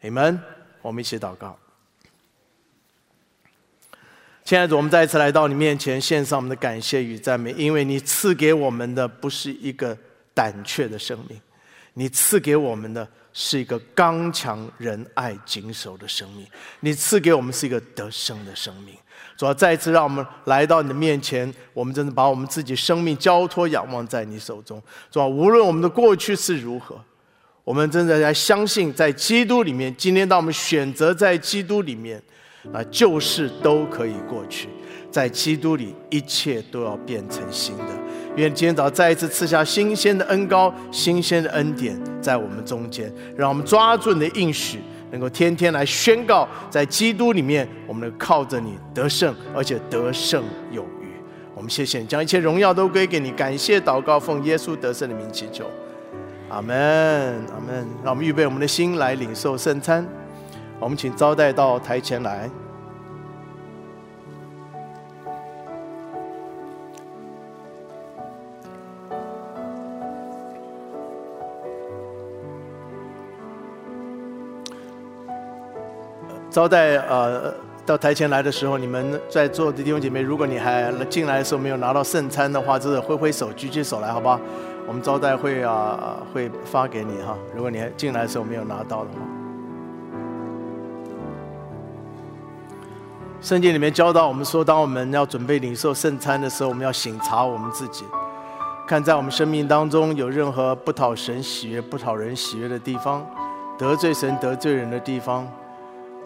[0.00, 0.40] 你们，
[0.82, 1.56] 我们一起祷告。
[4.42, 9.96] 亲爱的，我们再一次来到你面前，献上我们的感谢与赞美，因为你赐给我们的不是一个
[10.32, 11.38] 胆怯的生命，
[11.92, 13.06] 你赐给我们的。
[13.40, 16.44] 是一个刚强、仁爱、谨守的生命。
[16.80, 18.92] 你赐给我们是一个得胜的生命。
[19.36, 24.82] 主要再一次让我们来到你的面前，我们真的把我们自己生命交托、仰望在你手中。
[25.08, 27.00] 主要无论我们的过去是如何，
[27.62, 29.94] 我们真的在相信，在基督里面。
[29.96, 32.20] 今天当我们选择在基督里面，
[32.74, 34.68] 啊，旧事都可以过去。
[35.10, 37.84] 在基督里，一切都要变成新的。
[38.36, 44.78] 愿今天早再一次赐下新鲜的恩膏、新鲜的恩典在我们中间，让我们抓住你的应许，
[45.10, 51.08] 能够天天来宣告，在基督里面，我们能靠着你得胜，而且得胜有余。
[51.54, 53.32] 我们谢谢你，将一切荣耀都归给你。
[53.32, 55.64] 感谢祷告，奉耶稣得胜的名祈求，
[56.48, 57.84] 阿门，阿门。
[58.04, 60.06] 让我们预备我们的心来领受圣餐。
[60.78, 62.48] 我们请招待到台前来。
[76.58, 77.54] 招待呃
[77.86, 84.40] 到台前来的时候，你们在座的弟兄姐妹，如果你还进来的时候没有拿到圣餐的话，就是挥挥手、举起手来，好不好？
[84.84, 87.38] 我们招待会啊会发给你哈。
[87.54, 89.20] 如果你还进来的时候没有拿到的话，
[93.40, 98.04] 圣经里面教导我们说，当我们要准备领受圣餐的时候，我们要省察我们自己，
[98.84, 103.24] 看在我们生命当中有任何不讨神喜悦、不讨人喜悦的地方，
[103.78, 105.46] 得罪神、得罪人的地方。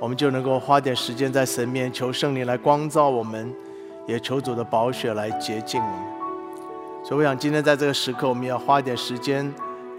[0.02, 3.54] 我们就能够花点时间在神面求圣灵来光照我们，
[4.04, 7.04] 也求主的宝血来洁净我们。
[7.04, 9.46] 所以，我想今天在这个时刻，我们要花点时间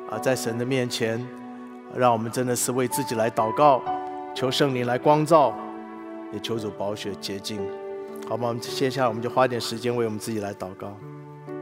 [0.10, 1.26] 啊，在神的面前，
[1.96, 3.82] 让我们真的是为自己来祷告，
[4.36, 5.54] 求圣灵来光照，
[6.34, 7.62] 也求主宝血洁净。
[8.28, 8.50] 好吗？
[8.50, 10.92] 我们接下来我们就花点时间为我们自己来祷告。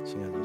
[0.03, 0.40] 亲爱的，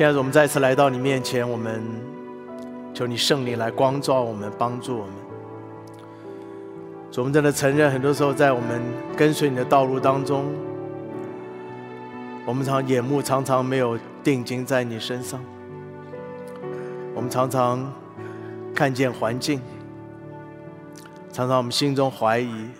[0.00, 1.82] 亲爱的，我们再次来到你面前，我们
[2.94, 5.14] 求你圣灵来光照我们，帮助我们。
[7.18, 8.80] 我们真的承认，很多时候在我们
[9.14, 10.46] 跟随你的道路当中，
[12.46, 15.38] 我们常眼目常常没有定睛在你身上，
[17.14, 17.92] 我们常常
[18.74, 19.60] 看见环境，
[21.30, 22.70] 常常我们心中怀疑，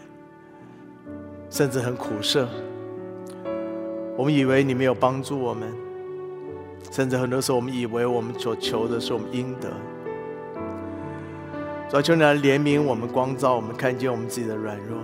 [1.50, 2.48] 甚至很苦涩。
[4.16, 5.70] 我们以为你没有帮助我们，
[6.90, 9.70] 甚至很多时候我们以为我们所求的是我们应得。
[11.88, 14.98] 主啊，求你来怜悯我们，光照我们，看见我们自己的软弱，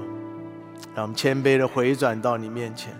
[0.94, 2.94] 让我们谦卑的回转到你面前。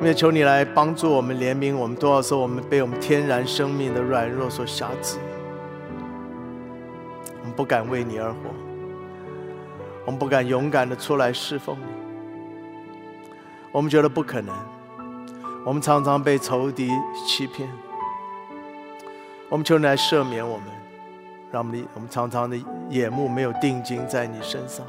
[0.00, 1.94] 因为求你来帮助我们，怜悯我们。
[1.96, 5.18] 多少时候我们被我们天然生命的软弱所辖制，
[7.40, 8.38] 我们不敢为你而活，
[10.04, 11.84] 我们不敢勇敢的出来侍奉你，
[13.70, 14.52] 我们觉得不可能，
[15.64, 16.90] 我们常常被仇敌
[17.26, 17.68] 欺骗。
[19.48, 20.66] 我们求你来赦免我们。
[21.52, 22.56] 让我们的我们常常的
[22.88, 24.86] 眼目没有定睛在你身上，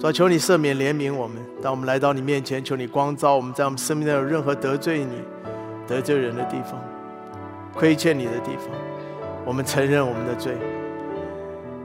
[0.00, 1.36] 主求你赦免怜悯我们。
[1.62, 5.22] 当我们来到你面前，求你光照我们，在我们生命中有任何得罪你、
[5.86, 6.72] 得罪人的地方、
[7.72, 8.66] 亏欠你的地方，
[9.44, 10.54] 我们承认我们的罪。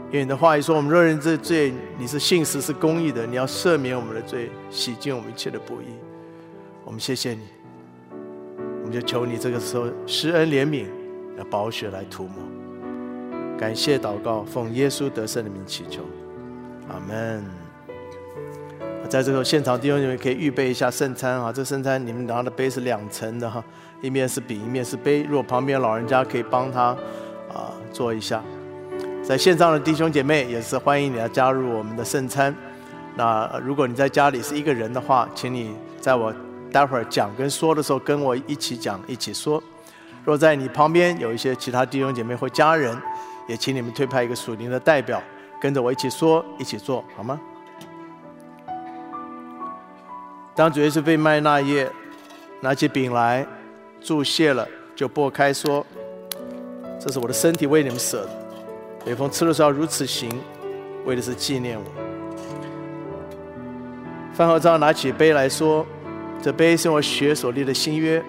[0.08, 5.86] 因为你的话语说，我们若认这罪，你是信实是公义的，你要赦免我们的罪，洗净我们一切的不义。
[6.84, 7.41] 我们谢谢你，
[8.82, 10.86] 我们就求你这个时候施恩怜悯，
[11.38, 12.44] 要宝血来涂抹。
[13.58, 16.02] 感谢祷告，奉耶稣得胜的名祈求，
[16.89, 17.44] 阿门。
[19.08, 23.63] 在这个现场弟兄姐妹可以预备一下圣餐啊，这圣餐你们拿的杯是两层的哈，
[24.02, 25.24] 一面是饼，一面是杯。
[25.24, 26.96] 如果旁边老人家可以帮他
[27.54, 28.41] 啊做一下。
[29.22, 32.56] 在线上的弟兄姐妹也是欢迎你来加入我们的圣餐。
[33.15, 36.34] 那如果你在家里是一个人的话，请你在我
[36.71, 39.62] 待会儿讲跟说的时候跟我一起讲一起说。
[40.23, 42.99] 若在你旁边有一些其他弟兄姐妹或家人。
[43.47, 45.21] 也请你们推派一个属灵的代表，
[45.60, 47.38] 跟着我一起说，一起做好吗？
[50.55, 51.91] 当主耶稣被卖那夜，
[52.62, 53.45] 拿起饼来，
[53.99, 55.86] 祝谢了，就拨开说
[57.01, 58.29] ：“这是我的身体，为你们舍的。
[59.05, 60.29] 每逢吃的时候如此行，
[61.05, 61.86] 为的是纪念我。”
[64.34, 65.86] 饭后，照拿起杯来说
[66.41, 68.23] ：“这杯是我血所立的新约。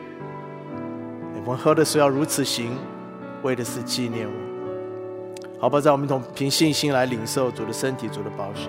[1.44, 2.76] 我们喝的时候要如此行，
[3.42, 4.32] 为的是纪念我。”
[5.58, 8.68] 好吧，让我们同凭信心来领受主的身体、主的宝血。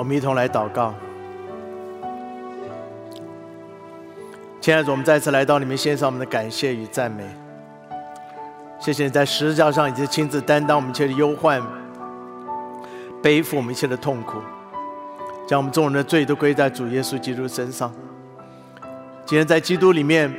[0.00, 0.94] 我们一同来祷告。
[4.58, 7.22] 亲爱的主，我们再次来到你们，献上我们的感谢与赞美。
[8.78, 11.62] 谢谢你在十字架上已经亲自担当我们一切的忧患，
[13.22, 14.38] 背负我们一切的痛苦，
[15.46, 17.92] 将我们众人的罪都归在主耶稣基督身上。
[19.26, 20.34] 今天在基督里面，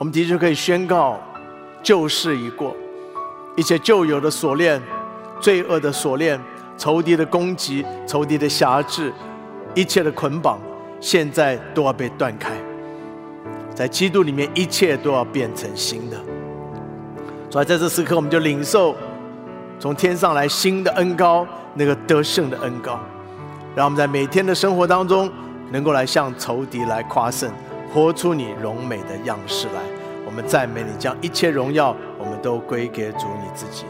[0.00, 1.18] 我们的确可以宣告
[1.82, 2.76] 旧事已过，
[3.56, 4.82] 一切旧有的锁链、
[5.40, 6.38] 罪恶的锁链、
[6.82, 9.12] 仇敌的攻击、仇敌的辖制，
[9.72, 10.58] 一切的捆绑，
[10.98, 12.50] 现在都要被断开。
[13.72, 16.16] 在基督里面，一切都要变成新的。
[17.48, 18.96] 所以在这时刻，我们就领受
[19.78, 22.98] 从天上来新的恩高，那个得胜的恩高，
[23.76, 25.30] 让我们在每天的生活当中，
[25.70, 27.48] 能够来向仇敌来夸胜，
[27.94, 29.80] 活出你荣美的样式来。
[30.26, 33.84] 我们赞美你，将一切荣耀，我们都归给主你自己。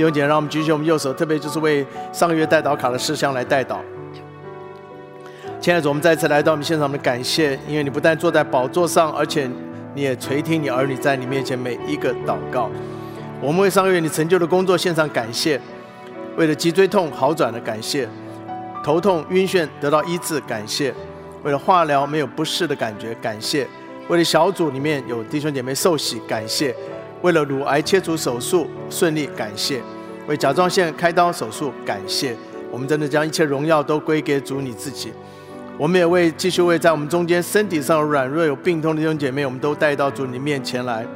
[0.00, 3.80] 弟兄姐妹，让我们举起我们右手，特别就是为上个月代祷卡的事项来代祷。
[5.60, 9.46] 亲爱的主，我们再次来到我们现场的感谢，因为你不但坐在宝座上，而且
[9.94, 12.70] 你也垂听你儿女在你面前每一个祷告。
[13.42, 15.60] 我们为上个月你成就的工作献上感谢，
[16.34, 18.08] 为了脊椎痛好转的感谢，
[18.82, 20.94] 头痛晕眩得到医治感谢，
[21.42, 23.68] 为了化疗没有不适的感觉感谢，
[24.08, 26.74] 为了小组里面有弟兄姐妹受洗感谢，
[27.22, 29.80] 为了乳癌切除手术顺利感谢，
[30.26, 32.36] 为甲状腺开刀手术感谢。
[32.70, 35.12] 我们真的将一切荣耀都归给主你自己。
[35.76, 41.06] 我们也为继续为在我们中间身体上软弱有病痛的弟兄姐妹，我们都带到主你面前来。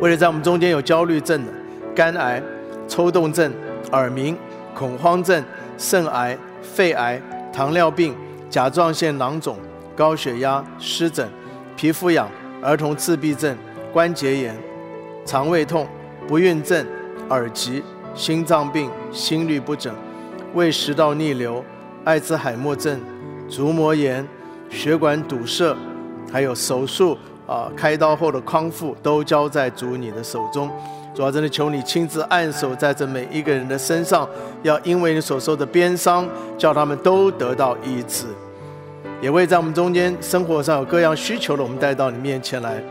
[0.00, 1.52] 为了在我们中间有焦虑症的、
[1.94, 2.42] 肝癌、
[2.86, 3.52] 抽动症、
[3.92, 4.36] 耳鸣、
[4.74, 5.42] 恐慌症、
[5.78, 7.20] 肾癌、肺癌、
[7.52, 8.14] 糖尿病、
[8.50, 9.56] 甲状腺囊肿、
[9.96, 11.28] 高血压、湿疹、
[11.76, 12.28] 皮肤痒、
[12.62, 13.56] 儿童自闭症、
[13.92, 14.56] 关节炎、
[15.24, 15.86] 肠胃痛、
[16.26, 16.86] 不孕症、
[17.28, 17.82] 耳疾、
[18.14, 19.94] 心脏病、心律不整。
[20.54, 21.62] 胃食道逆流、
[22.04, 22.98] 艾滋海默症、
[23.48, 24.26] 足膜炎、
[24.70, 25.76] 血管堵塞，
[26.32, 27.16] 还有手术
[27.46, 30.70] 啊，开刀后的康复，都交在主你的手中。
[31.14, 34.26] 主要真的求你亲自按手在这每一个人的身上，
[34.62, 36.26] 要因为你所受的鞭伤，
[36.56, 38.24] 叫他们都得到医治。
[39.20, 42.82] 也为在我们中间生活上有各样需求的，我们带到你面前来。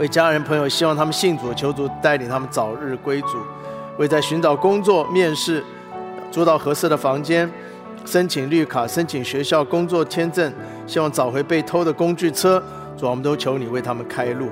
[0.00, 3.36] 为家人朋友希望他们信主，求主带领他们早日归主。
[3.98, 5.62] 为在寻找工作、面试。
[6.32, 7.50] 租到合适的房间，
[8.06, 10.50] 申请绿卡，申请学校工作签证，
[10.86, 12.62] 希望找回被偷的工具车。
[12.96, 14.48] 主，我们都求你为他们开路，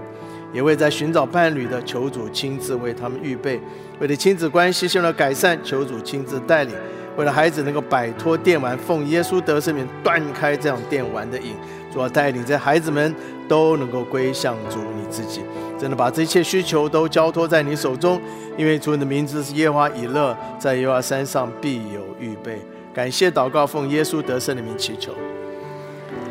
[0.53, 3.59] 也为在寻找伴侣的求主亲自为他们预备。
[4.01, 6.75] 为了亲子关系希望改善，求主亲自带领。
[7.17, 11.55] 为了孩子能够摆脱电玩，奉耶稣得圣名断开这样电玩的瘾。
[11.93, 13.14] 主要带领这孩子们
[13.49, 15.43] 都能够归向主你自己。
[15.78, 18.20] 真的把这一切需求都交托在你手中，
[18.57, 22.61] 因为主你的名字是耶和华以勒，在耶和华山上必有预备。
[22.93, 25.12] 感谢祷告，奉耶稣得胜的名祈求，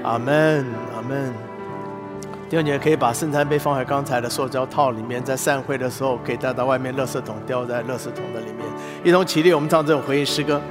[0.03, 1.33] 阿门，阿门。
[2.49, 8.65] 弟兄姐妹可以把圣餐杯放在刚才的塑胶套里面，在散会的时候可以带到外面垃圾桶，丢在垃圾桶的里面。
[9.03, 10.61] 一同起立，我们唱这首回应诗歌。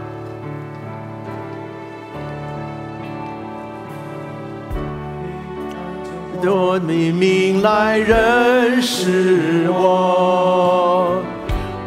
[6.47, 11.21] 多你名来认识我，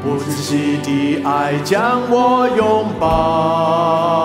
[0.04, 4.18] 不自惜的爱将我拥抱。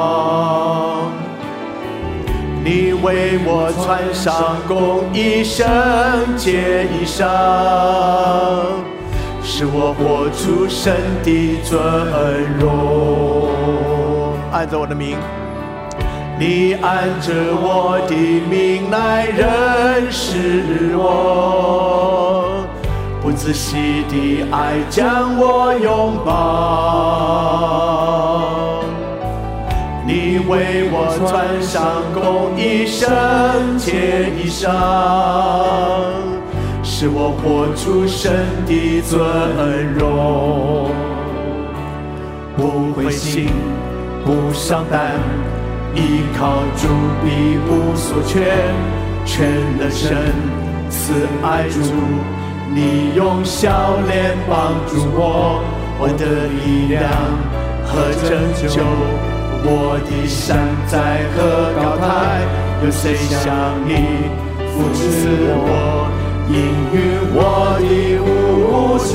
[2.64, 5.64] 你为我穿上公义圣
[6.36, 7.24] 洁衣裳，
[9.40, 11.78] 使我活出神的尊
[12.58, 13.52] 荣。
[14.50, 15.16] 按着我的名。
[16.36, 17.32] 你按着
[17.62, 18.14] 我的
[18.50, 22.66] 命来认识我，
[23.22, 26.32] 不自惜的爱将我拥抱。
[30.04, 33.08] 你为我穿上公义圣
[33.78, 34.68] 洁衣裳，
[36.82, 39.14] 使我活出神的尊
[39.94, 40.90] 荣。
[42.56, 43.48] 不灰心，
[44.24, 45.12] 不伤胆。
[45.94, 46.88] 依靠主
[47.22, 48.52] 必无所缺，
[49.24, 49.46] 全
[49.78, 50.16] 能神
[50.90, 51.78] 慈爱主，
[52.74, 55.62] 你用笑脸帮助我，
[55.98, 57.00] 我的力量
[57.86, 58.30] 和拯
[58.68, 58.82] 救，
[59.64, 61.38] 我的山寨和
[61.80, 62.42] 高台，
[62.84, 63.42] 有谁像
[63.86, 63.90] 你
[64.72, 65.00] 扶持
[65.56, 65.68] 我，
[66.48, 66.52] 应
[66.92, 66.94] 允
[67.32, 67.38] 我
[67.78, 67.82] 的
[68.20, 69.14] 无求？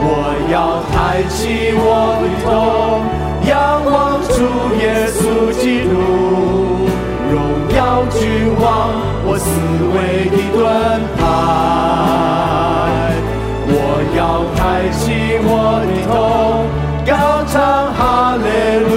[0.00, 0.08] 我
[0.50, 0.54] 要
[0.90, 0.94] 抬
[1.28, 1.86] 起我
[2.20, 2.48] 的头。
[7.30, 7.34] 荣
[7.74, 7.78] 耀
[8.10, 8.20] 君
[8.60, 8.62] 王，
[9.26, 9.44] 我思
[9.94, 9.96] 维
[10.30, 10.58] 的盾
[11.16, 11.22] 牌。
[13.66, 13.72] 我
[14.16, 14.20] 要
[14.54, 15.02] 抬起
[15.42, 15.48] 我
[15.86, 16.12] 的头，
[17.06, 17.10] 高
[17.46, 17.54] 唱
[17.94, 17.98] 哈
[18.36, 18.46] 利
[18.84, 18.92] 路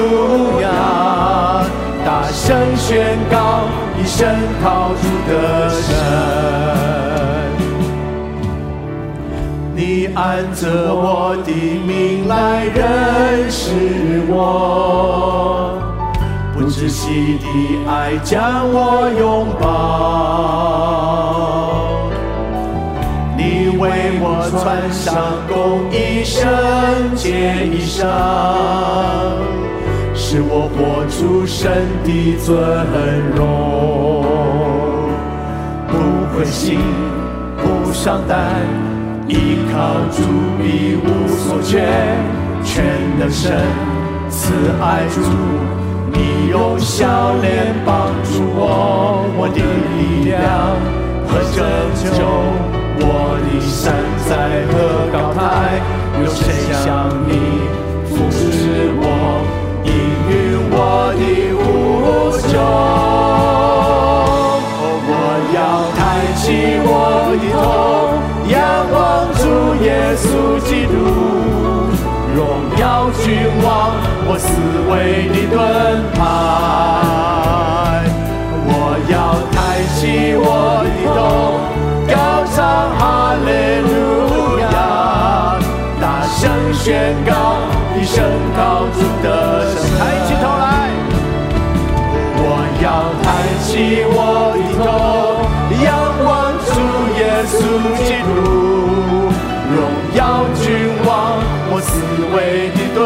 [0.62, 0.66] 亚，
[2.06, 2.46] 大声
[2.76, 3.36] 宣告，
[3.98, 4.18] 一声
[4.64, 4.66] 靠
[5.02, 5.32] 主的
[5.70, 5.86] 神。
[9.76, 10.22] 你按
[10.56, 13.72] 着我的命来认识
[14.28, 14.34] 我，
[16.88, 17.46] 窒息的
[17.86, 19.68] 爱将我拥抱。
[23.36, 23.90] 你为
[24.22, 25.14] 我穿上
[25.50, 26.48] 公义圣
[27.14, 28.08] 洁衣裳，
[30.16, 31.70] 使我活出神
[32.06, 32.48] 的尊
[33.36, 34.24] 荣。
[35.90, 35.94] 不
[36.34, 36.80] 灰心，
[37.58, 38.64] 不伤胆。
[39.28, 39.76] 依靠
[40.10, 40.24] 主
[40.58, 41.84] 必无所缺，
[42.64, 42.82] 全
[43.20, 43.60] 能神
[44.30, 45.20] 慈爱主，
[46.18, 46.50] 你？
[46.50, 49.60] 用笑脸帮助我，我的
[49.98, 50.36] 力量
[51.28, 51.58] 和拯
[52.16, 52.18] 救，
[53.00, 53.06] 我
[53.46, 53.94] 的山
[54.26, 54.30] 在
[54.72, 54.74] 何
[55.14, 55.40] 高台？
[56.20, 56.42] 有谁
[56.84, 56.86] 像
[57.28, 57.32] 你？
[58.10, 58.42] 扶持
[58.98, 59.06] 我，
[59.84, 59.92] 应
[60.30, 60.34] 允
[60.72, 60.76] 我
[61.14, 61.22] 的
[61.54, 61.62] 无
[62.48, 62.58] 求？
[65.10, 65.12] 我
[65.54, 65.58] 要
[65.96, 66.00] 抬
[66.38, 66.42] 起
[66.84, 66.90] 我
[67.38, 67.62] 的头，
[68.50, 68.56] 仰
[68.92, 68.98] 望
[69.38, 69.42] 主
[69.84, 69.86] 耶
[70.18, 70.26] 稣
[70.66, 70.92] 基督，
[72.36, 72.38] 荣
[72.80, 72.82] 耀
[73.24, 73.26] 君
[73.64, 73.68] 王。
[74.30, 74.52] 我思
[74.92, 75.56] 为你盾
[76.14, 76.20] 牌。
[78.68, 78.72] 我
[79.08, 79.16] 要
[79.56, 79.58] 抬
[79.96, 81.18] 起我的头，
[82.12, 82.16] 高
[82.54, 82.58] 唱
[82.98, 83.02] 哈
[83.46, 83.50] 利
[83.88, 84.66] 路亚，
[86.02, 87.32] 大声宣告，
[87.96, 88.16] 一声
[88.56, 89.26] 高主的
[89.72, 89.80] 声。
[89.98, 90.92] 抬起头来，
[92.36, 92.46] 我
[92.84, 92.86] 要
[93.24, 93.26] 抬
[93.64, 94.20] 起我
[94.52, 94.86] 的头，
[95.86, 95.88] 仰
[96.28, 96.28] 望
[96.68, 96.70] 主
[97.18, 97.56] 耶稣
[98.04, 98.28] 基督，
[99.74, 99.80] 荣
[100.14, 100.20] 耀
[100.56, 100.66] 君
[101.06, 101.08] 王，
[101.72, 101.90] 我思
[102.36, 102.36] 为
[102.76, 103.00] 你盾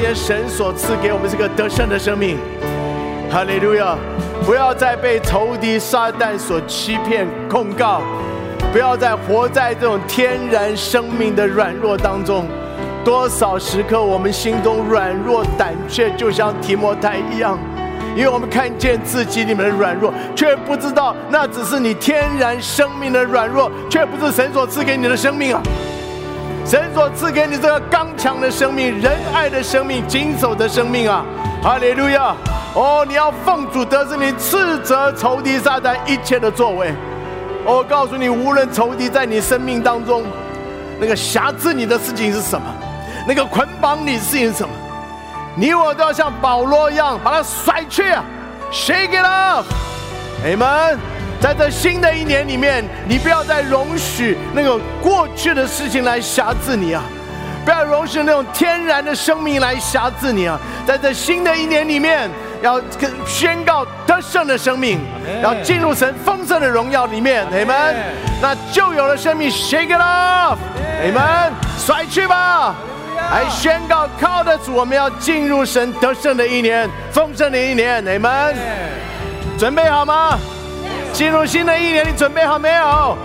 [0.00, 2.38] 今天神所赐给我们这个得胜的生命，
[3.30, 3.98] 哈利路亚！
[4.46, 8.00] 不要再被仇敌撒旦所欺骗控告，
[8.72, 12.46] 不要再活在这种天然生命的软弱当中。
[13.04, 17.58] 多少时刻我们心中软弱胆怯，就像提摩太一样，
[18.16, 25.62] 因为我们看见自己里面的软弱，却不知道那只是你天然生命的软弱，却不是神所赐给你的生命啊！
[26.70, 31.24] 神所赐给你这个刚强的生命、仁爱的生命、谨守的生命啊！
[31.60, 32.32] 哈利路亚！
[32.76, 36.94] 哦，你要奉主得胜，你斥责仇敌撒旦一切的作为。
[37.64, 40.22] 我告诉你，无论仇敌在你生命当中
[41.00, 42.64] 那个辖制你的事情是什么，
[43.26, 44.72] 那个捆绑你的事情是什么，
[45.56, 48.22] 你我都要像保罗一样把它甩去啊
[48.70, 50.98] ！Shake it off，Amen。
[51.40, 57.02] 在这新的一年里面，你不要再容许那个过去的事情来辖制你啊！
[57.64, 60.60] 不要容许那种天然的生命来辖制你啊！
[60.86, 62.28] 在这新的一年里面，
[62.62, 65.00] 要跟宣告得胜的生命，
[65.42, 67.94] 要进入神丰盛的荣耀里面，Amen。
[68.42, 72.74] 那旧有的生命，Shake it off，Amen，甩去吧！
[73.16, 78.54] 来宣告靠得住，我们要进入神得胜的一年，丰盛的一年，Amen。
[79.58, 80.38] 准备好吗？
[81.12, 83.16] 进入新的一年，你准备好没有？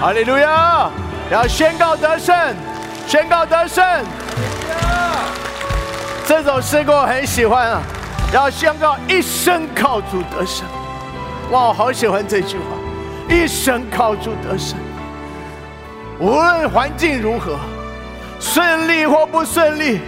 [0.00, 0.90] 哈利路亚！
[1.30, 2.36] 要宣告得胜，
[3.06, 3.84] 宣告得胜。
[6.26, 7.82] 这首诗歌我很喜欢啊！
[8.32, 10.66] 要宣告一生靠主得胜。
[11.50, 12.64] 哇，我好喜欢这句话，
[13.28, 14.78] 一生靠主得胜。
[16.18, 17.58] 无论环境如何，
[18.38, 20.00] 顺利或不顺利，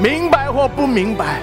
[0.00, 1.40] 明白或不明白，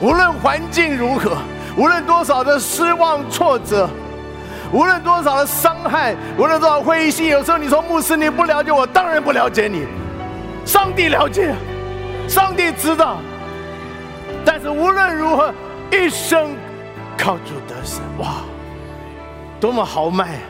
[0.00, 1.38] 无论环境如何。
[1.76, 3.88] 无论多少的失望、挫折，
[4.72, 9.86] 无论多少的伤害，无论多少灰心，有时候你说牧师你不了解我，当然不了解你。
[10.64, 11.54] 上帝了解，
[12.28, 13.18] 上帝知道。
[14.44, 15.52] 但是无论如何，
[15.90, 16.54] 一生
[17.16, 18.42] 靠主得胜，哇，
[19.60, 20.24] 多么豪迈！
[20.24, 20.40] 啊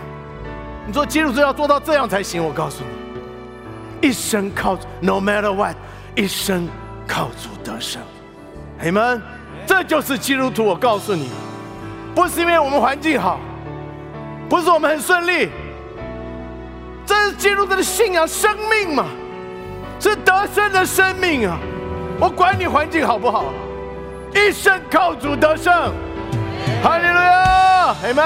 [0.86, 2.42] 你说基督徒要做到这样才行。
[2.44, 2.82] 我告诉
[4.00, 5.76] 你，一生靠主，No matter what，
[6.16, 6.68] 一生
[7.06, 8.02] 靠主得胜。
[8.82, 9.20] 你们。
[9.70, 11.30] 这就是基督徒，我告诉你，
[12.12, 13.38] 不是因为我们环境好，
[14.48, 15.48] 不是我们很顺利，
[17.06, 19.04] 这是基督徒的信仰生命嘛，
[20.00, 21.56] 是得胜的生命啊！
[22.18, 23.44] 我管你环境好不好，
[24.34, 25.72] 一生靠主得胜，
[26.82, 28.24] 哈利路亚，阿门。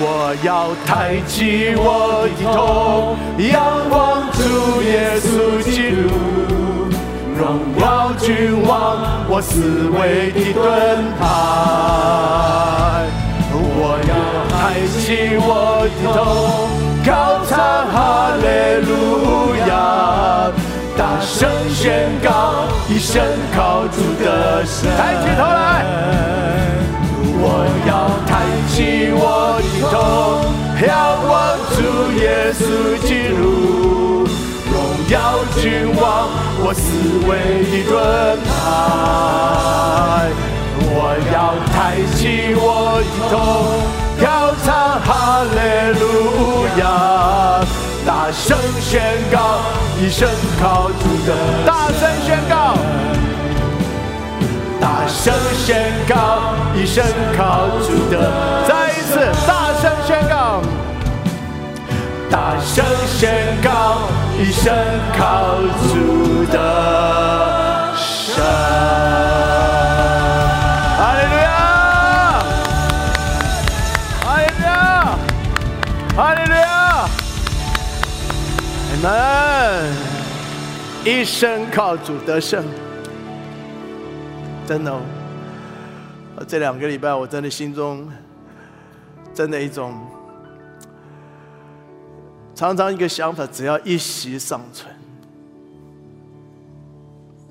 [0.00, 6.61] 我要抬起我的头，仰望主耶稣基督。
[7.42, 10.62] 荣耀君王，我思维的盾
[11.18, 11.20] 牌。
[13.74, 14.14] 我要
[14.46, 14.54] 抬
[14.86, 15.02] 起
[15.42, 15.50] 我
[15.82, 16.70] 的头，
[17.04, 17.10] 高
[17.48, 17.50] 唱
[17.90, 17.98] 哈
[18.38, 18.46] 利
[18.86, 18.90] 路
[19.66, 19.70] 亚，
[20.96, 22.30] 大声宣告
[22.88, 23.20] 一声
[23.52, 24.88] 靠主的神。
[24.96, 25.82] 抬起头来，
[27.42, 27.90] 我要
[28.24, 28.30] 抬
[28.68, 30.46] 起我的头，
[30.86, 30.88] 仰
[31.26, 31.34] 望
[31.74, 31.76] 主
[32.22, 32.22] 耶
[32.54, 32.62] 稣
[33.04, 33.42] 基督。
[35.08, 36.28] 要君王，
[36.64, 36.82] 我思
[37.26, 37.30] 维
[37.70, 37.92] 的盾
[38.46, 38.50] 牌。
[40.94, 40.96] 我
[41.32, 41.36] 要
[41.72, 41.76] 抬
[42.14, 42.64] 起我
[43.02, 43.36] 的头，
[44.20, 44.24] 高
[44.64, 44.66] 唱
[45.00, 45.08] 哈
[45.52, 45.56] 利
[45.98, 46.02] 路
[46.78, 46.82] 亚，
[48.06, 48.92] 大声宣
[49.30, 49.60] 告，
[50.00, 50.28] 一声
[50.60, 51.30] 靠主的，
[51.66, 52.76] 大声宣告，
[54.80, 55.34] 大声
[55.64, 57.04] 宣告，一声
[57.36, 58.14] 靠主的，
[58.68, 59.12] 再一次
[59.46, 60.62] 大声宣告，
[62.30, 64.08] 大声宣告。
[64.42, 64.74] 一生
[65.16, 65.54] 靠
[65.88, 68.44] 主的神。
[70.98, 71.46] 哈利路亚！
[74.24, 74.74] 哈利路亚！
[76.16, 77.08] 哈利路亚！
[78.90, 79.06] 你们
[81.04, 82.64] 一生靠主得胜，
[84.66, 84.90] 真的。
[84.90, 85.00] 哦。
[86.48, 88.10] 这两个礼拜，我真的心中
[89.32, 90.04] 真的一种。
[92.54, 94.94] 常常一个想法，只要一息尚存，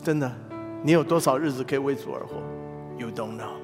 [0.03, 0.31] 真的，
[0.83, 2.35] 你有多少日子可以为主而活
[2.97, 3.59] ？You don't know。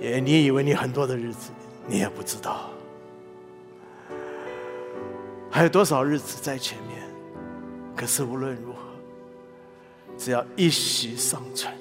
[0.00, 1.50] 也你以为你很多的日子，
[1.86, 2.70] 你也不知道，
[5.50, 7.02] 还有多少日子在前面。
[7.96, 8.78] 可是无论如何，
[10.16, 11.74] 只要一息尚存，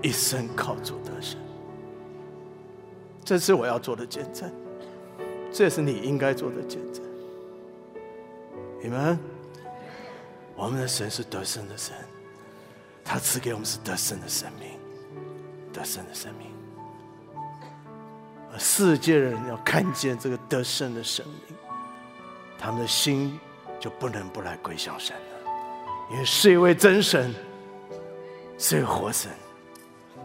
[0.00, 1.36] 一生靠主得胜。
[3.26, 4.48] 这是我要做的见证，
[5.52, 7.02] 这是你应该做的见证。
[8.80, 9.18] 你们，
[10.54, 11.92] 我们的神是得胜的神，
[13.04, 14.70] 他赐给我们是得胜的生命，
[15.72, 16.46] 得胜的生命。
[18.52, 21.56] 而世界人要看见这个得胜的生命，
[22.56, 23.36] 他们的心
[23.80, 25.50] 就不能不来归向神了，
[26.12, 27.34] 因为是一位真神，
[28.56, 29.32] 是一位活神，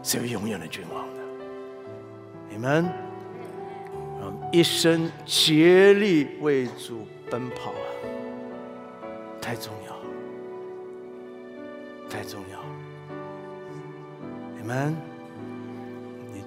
[0.04, 1.04] 是一位永远的君王。
[2.52, 2.86] 你们，
[4.52, 7.88] 一生竭力为主奔跑啊，
[9.40, 9.96] 太重要，
[12.10, 12.58] 太重要。
[14.60, 14.94] 你们，
[16.30, 16.44] 你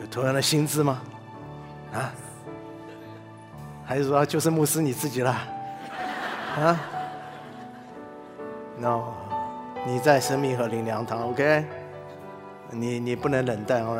[0.00, 1.00] 有同样的心智吗？
[1.94, 2.12] 啊？
[3.86, 5.30] 还是说就是牧师你自己了？
[5.30, 6.78] 啊
[8.78, 9.14] ？No，
[9.86, 11.64] 你在生命和灵粮堂，OK？
[12.70, 13.96] 你你不能冷淡，All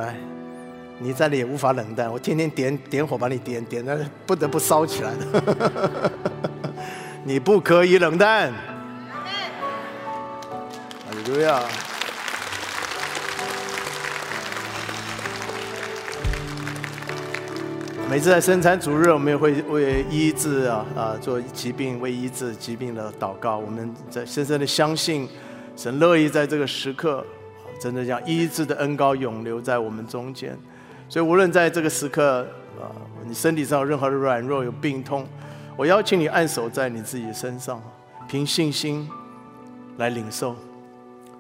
[0.99, 6.11] 你在里也无法冷淡，我天天点点火把你点点的不得不烧起来的，
[7.23, 8.51] 你不可以冷淡。
[11.07, 11.61] 阿利路亚！
[18.09, 23.59] 每次在生产主日，我们也会为医治啊啊做疾病为医治疾病的祷告。
[23.59, 25.29] 我们在深深的相信，
[25.77, 27.23] 神乐意在这个时刻，
[27.79, 30.57] 真的将医治的恩膏永留在我们中间。
[31.09, 32.41] 所以，无论在这个时刻，
[32.81, 32.91] 啊，
[33.25, 35.25] 你身体上有任何的软弱、有病痛，
[35.77, 37.81] 我邀请你按手在你自己身上，
[38.27, 39.09] 凭信心
[39.99, 40.57] 来领受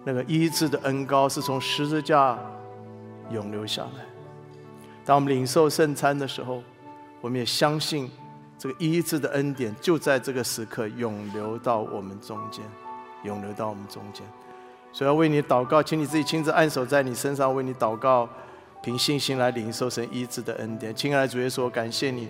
[0.05, 2.39] 那个医治的恩膏，是从十字架
[3.31, 4.05] 涌流下来。
[5.05, 6.63] 当我们领受圣餐的时候，
[7.21, 8.09] 我们也相信
[8.57, 12.65] 这个医治的恩典就在这个时刻涌流到我们中间，
[13.25, 14.23] 涌流到我们中间。
[14.93, 18.29] 所以要为你祷告，请你自己亲自按手在你身上，为你祷告。
[18.87, 22.23] 凭信心来领受神医治的恩典，亲爱的主耶稣，感谢你，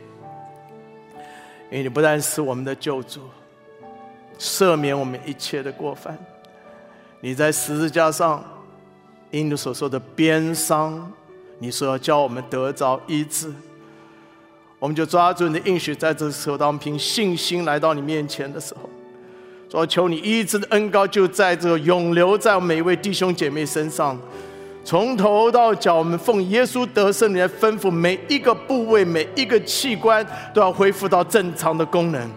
[1.70, 3.20] 因为你不但是我们的救主，
[4.38, 6.16] 赦免我们一切的过犯。
[7.20, 8.42] 你在十字架上
[9.30, 11.12] 因你所受的鞭伤，
[11.59, 13.52] 你说要教我们得着医治，
[14.78, 18.88] 我们就抓住你的应许，在这时候，当凭信心来到你面前的时候，
[19.70, 24.18] 说求你医治的恩膏就在这永留在每一位弟兄姐妹身上。
[24.87, 30.24] 从头到脚，我们奉耶稣得胜的吩咐，每一个部位、每一个器官
[30.55, 32.30] 都要恢复到正常的功能。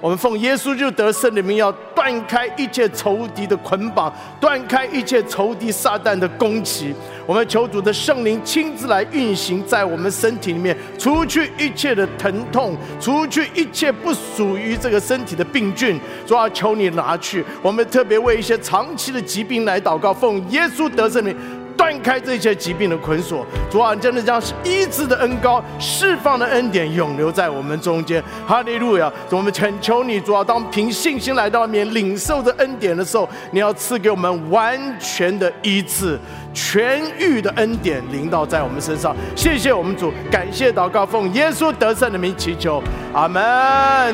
[0.00, 6.94] 我们奉耶稣就得胜的名，要断开一切仇敌的捆绑，断开一切仇敌撒旦的攻击。
[7.26, 15.98] 我们求主的圣灵亲自来运行在我们身体里面，除去一切的疼痛，除去一切不属于这个身体的病菌。
[16.26, 17.44] 主啊，求你拿去。
[17.62, 21.65] 我们特别为一些长期的疾病来祷告，奉耶稣得胜的名。
[21.86, 28.20] 断开这些疾病的捆锁，主啊，真的将医治的恩高、释放的恩典永留在我们中间。
[28.44, 29.12] 哈利路亚！
[29.30, 36.18] 我们恳求你，主啊，当凭信心来到面领受的恩典的时候，你要赐给我们完全的医治、
[36.52, 39.14] 痊愈的恩典临到在我们身上。
[39.36, 42.82] 谢谢我们主，感谢祷告，奉耶稣得胜的名祈求，
[43.14, 43.40] 阿门。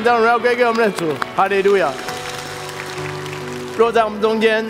[0.03, 1.91] 让荣耀归给我们的主，哈利路亚！
[3.75, 4.63] 若在我们中间。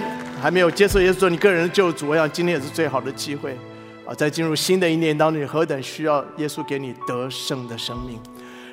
[0.43, 3.57] 还没有接受耶稣做你个人的救主，我想今天也是最好的机会
[4.05, 4.13] 啊！
[4.13, 8.19] 在进入新的一年当中，你何等需要耶稣给你得胜的生命！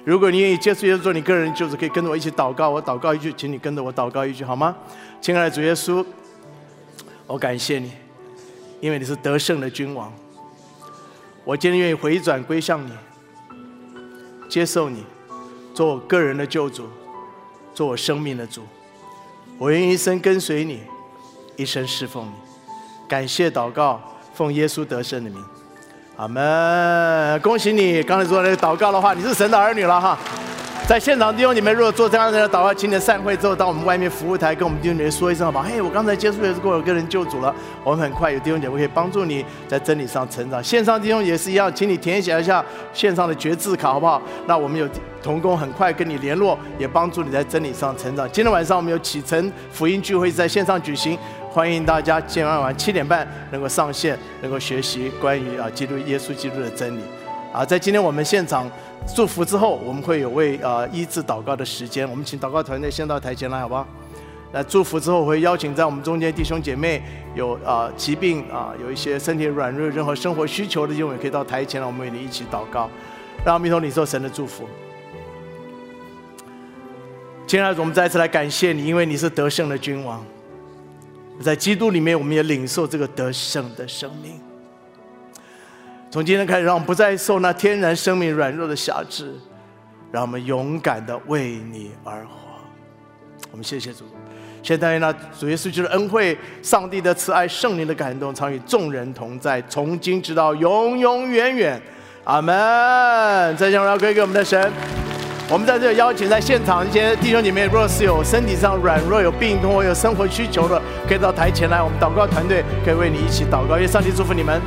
[0.04, 2.68] 如果你愿意接受耶稣做你个人的救主，可以跟着我一起祷告。
[2.70, 4.76] 我祷告一句，请你跟着我祷告一句，好吗？
[5.20, 6.04] 亲爱的主耶稣，
[7.28, 7.92] 我感谢你，
[8.80, 10.12] 因为你是得胜的君王。
[11.44, 12.90] 我今天愿意回转归向你，
[14.48, 15.04] 接受你，
[15.72, 16.88] 做我个人的救主，
[17.72, 18.62] 做我生命的主。
[19.56, 20.80] 我愿意一生跟随你。
[21.60, 22.30] 一生侍奉你，
[23.06, 24.00] 感谢祷告，
[24.32, 25.44] 奉耶稣得胜的名，
[26.16, 27.38] 阿门！
[27.40, 30.18] 恭喜你，刚才说那个祷告的话，你是神的儿女了哈。
[30.88, 35.64] 在现场弟兄你们，如果做这样的祷告，请你散会之后到我们外面服务台跟我们弟兄姐妹说一声好吧？
[35.68, 37.54] 嘿，我刚才接触也是过有个人救主了，
[37.84, 40.64] 我们很快有弟兄姐妹可以帮助你在真理上成长。
[40.64, 44.20] 线上弟兄也是一样，请你填写一下线上的决志卡好不好？
[44.46, 44.88] 那我们有
[45.22, 48.28] 同工很快跟你联络，也帮助你在真理上成长。
[48.32, 51.16] 今天晚上我们有启程福音聚会在线上举行，
[51.52, 57.02] 欢迎大家今晚晚七点半能够上线，能够学习关于啊基督耶稣基督的真理。
[57.52, 58.70] 啊，在今天我们现场。
[59.16, 62.08] 祝福之后，我们会有为呃医治祷告的时间。
[62.08, 63.84] 我们请祷告团队先到台前来，好不好？
[64.52, 67.02] 那祝福之后，会邀请在我们中间弟兄姐妹
[67.34, 72.90] 有啊疾病啊，有一些身体软弱、任何生活需求的弟兄，也可以到台前来，我们为你一起祷告，
[73.42, 74.68] 让弥陀领受神的祝福。
[77.46, 80.22] 亲爱的，我们再次来感谢你，因为你是得胜的君王，
[81.42, 84.38] 在基督里面，我们也领受这个得胜的生命。
[86.10, 89.32] 从今天开始，让我们不再受那天然生命软弱的辖制，
[90.10, 92.30] 让我们勇敢的为你而活。
[93.52, 94.04] 我们谢谢主，
[94.62, 101.80] 现在那主耶稣就是恩惠、上帝的慈爱、圣灵的感动，常与众人同在，从今直到永永远远。
[102.24, 103.56] 阿门。
[103.56, 104.70] 再将荣耀归给我们的神。
[105.52, 113.76] 我们在这邀请在现场一些弟兄姐妹，若是有身体上软弱、有病痛或有生活需求的，可以到台前来，我们祷告团队可以为你一起祷告。
[113.76, 114.62] 愿上帝祝福你们。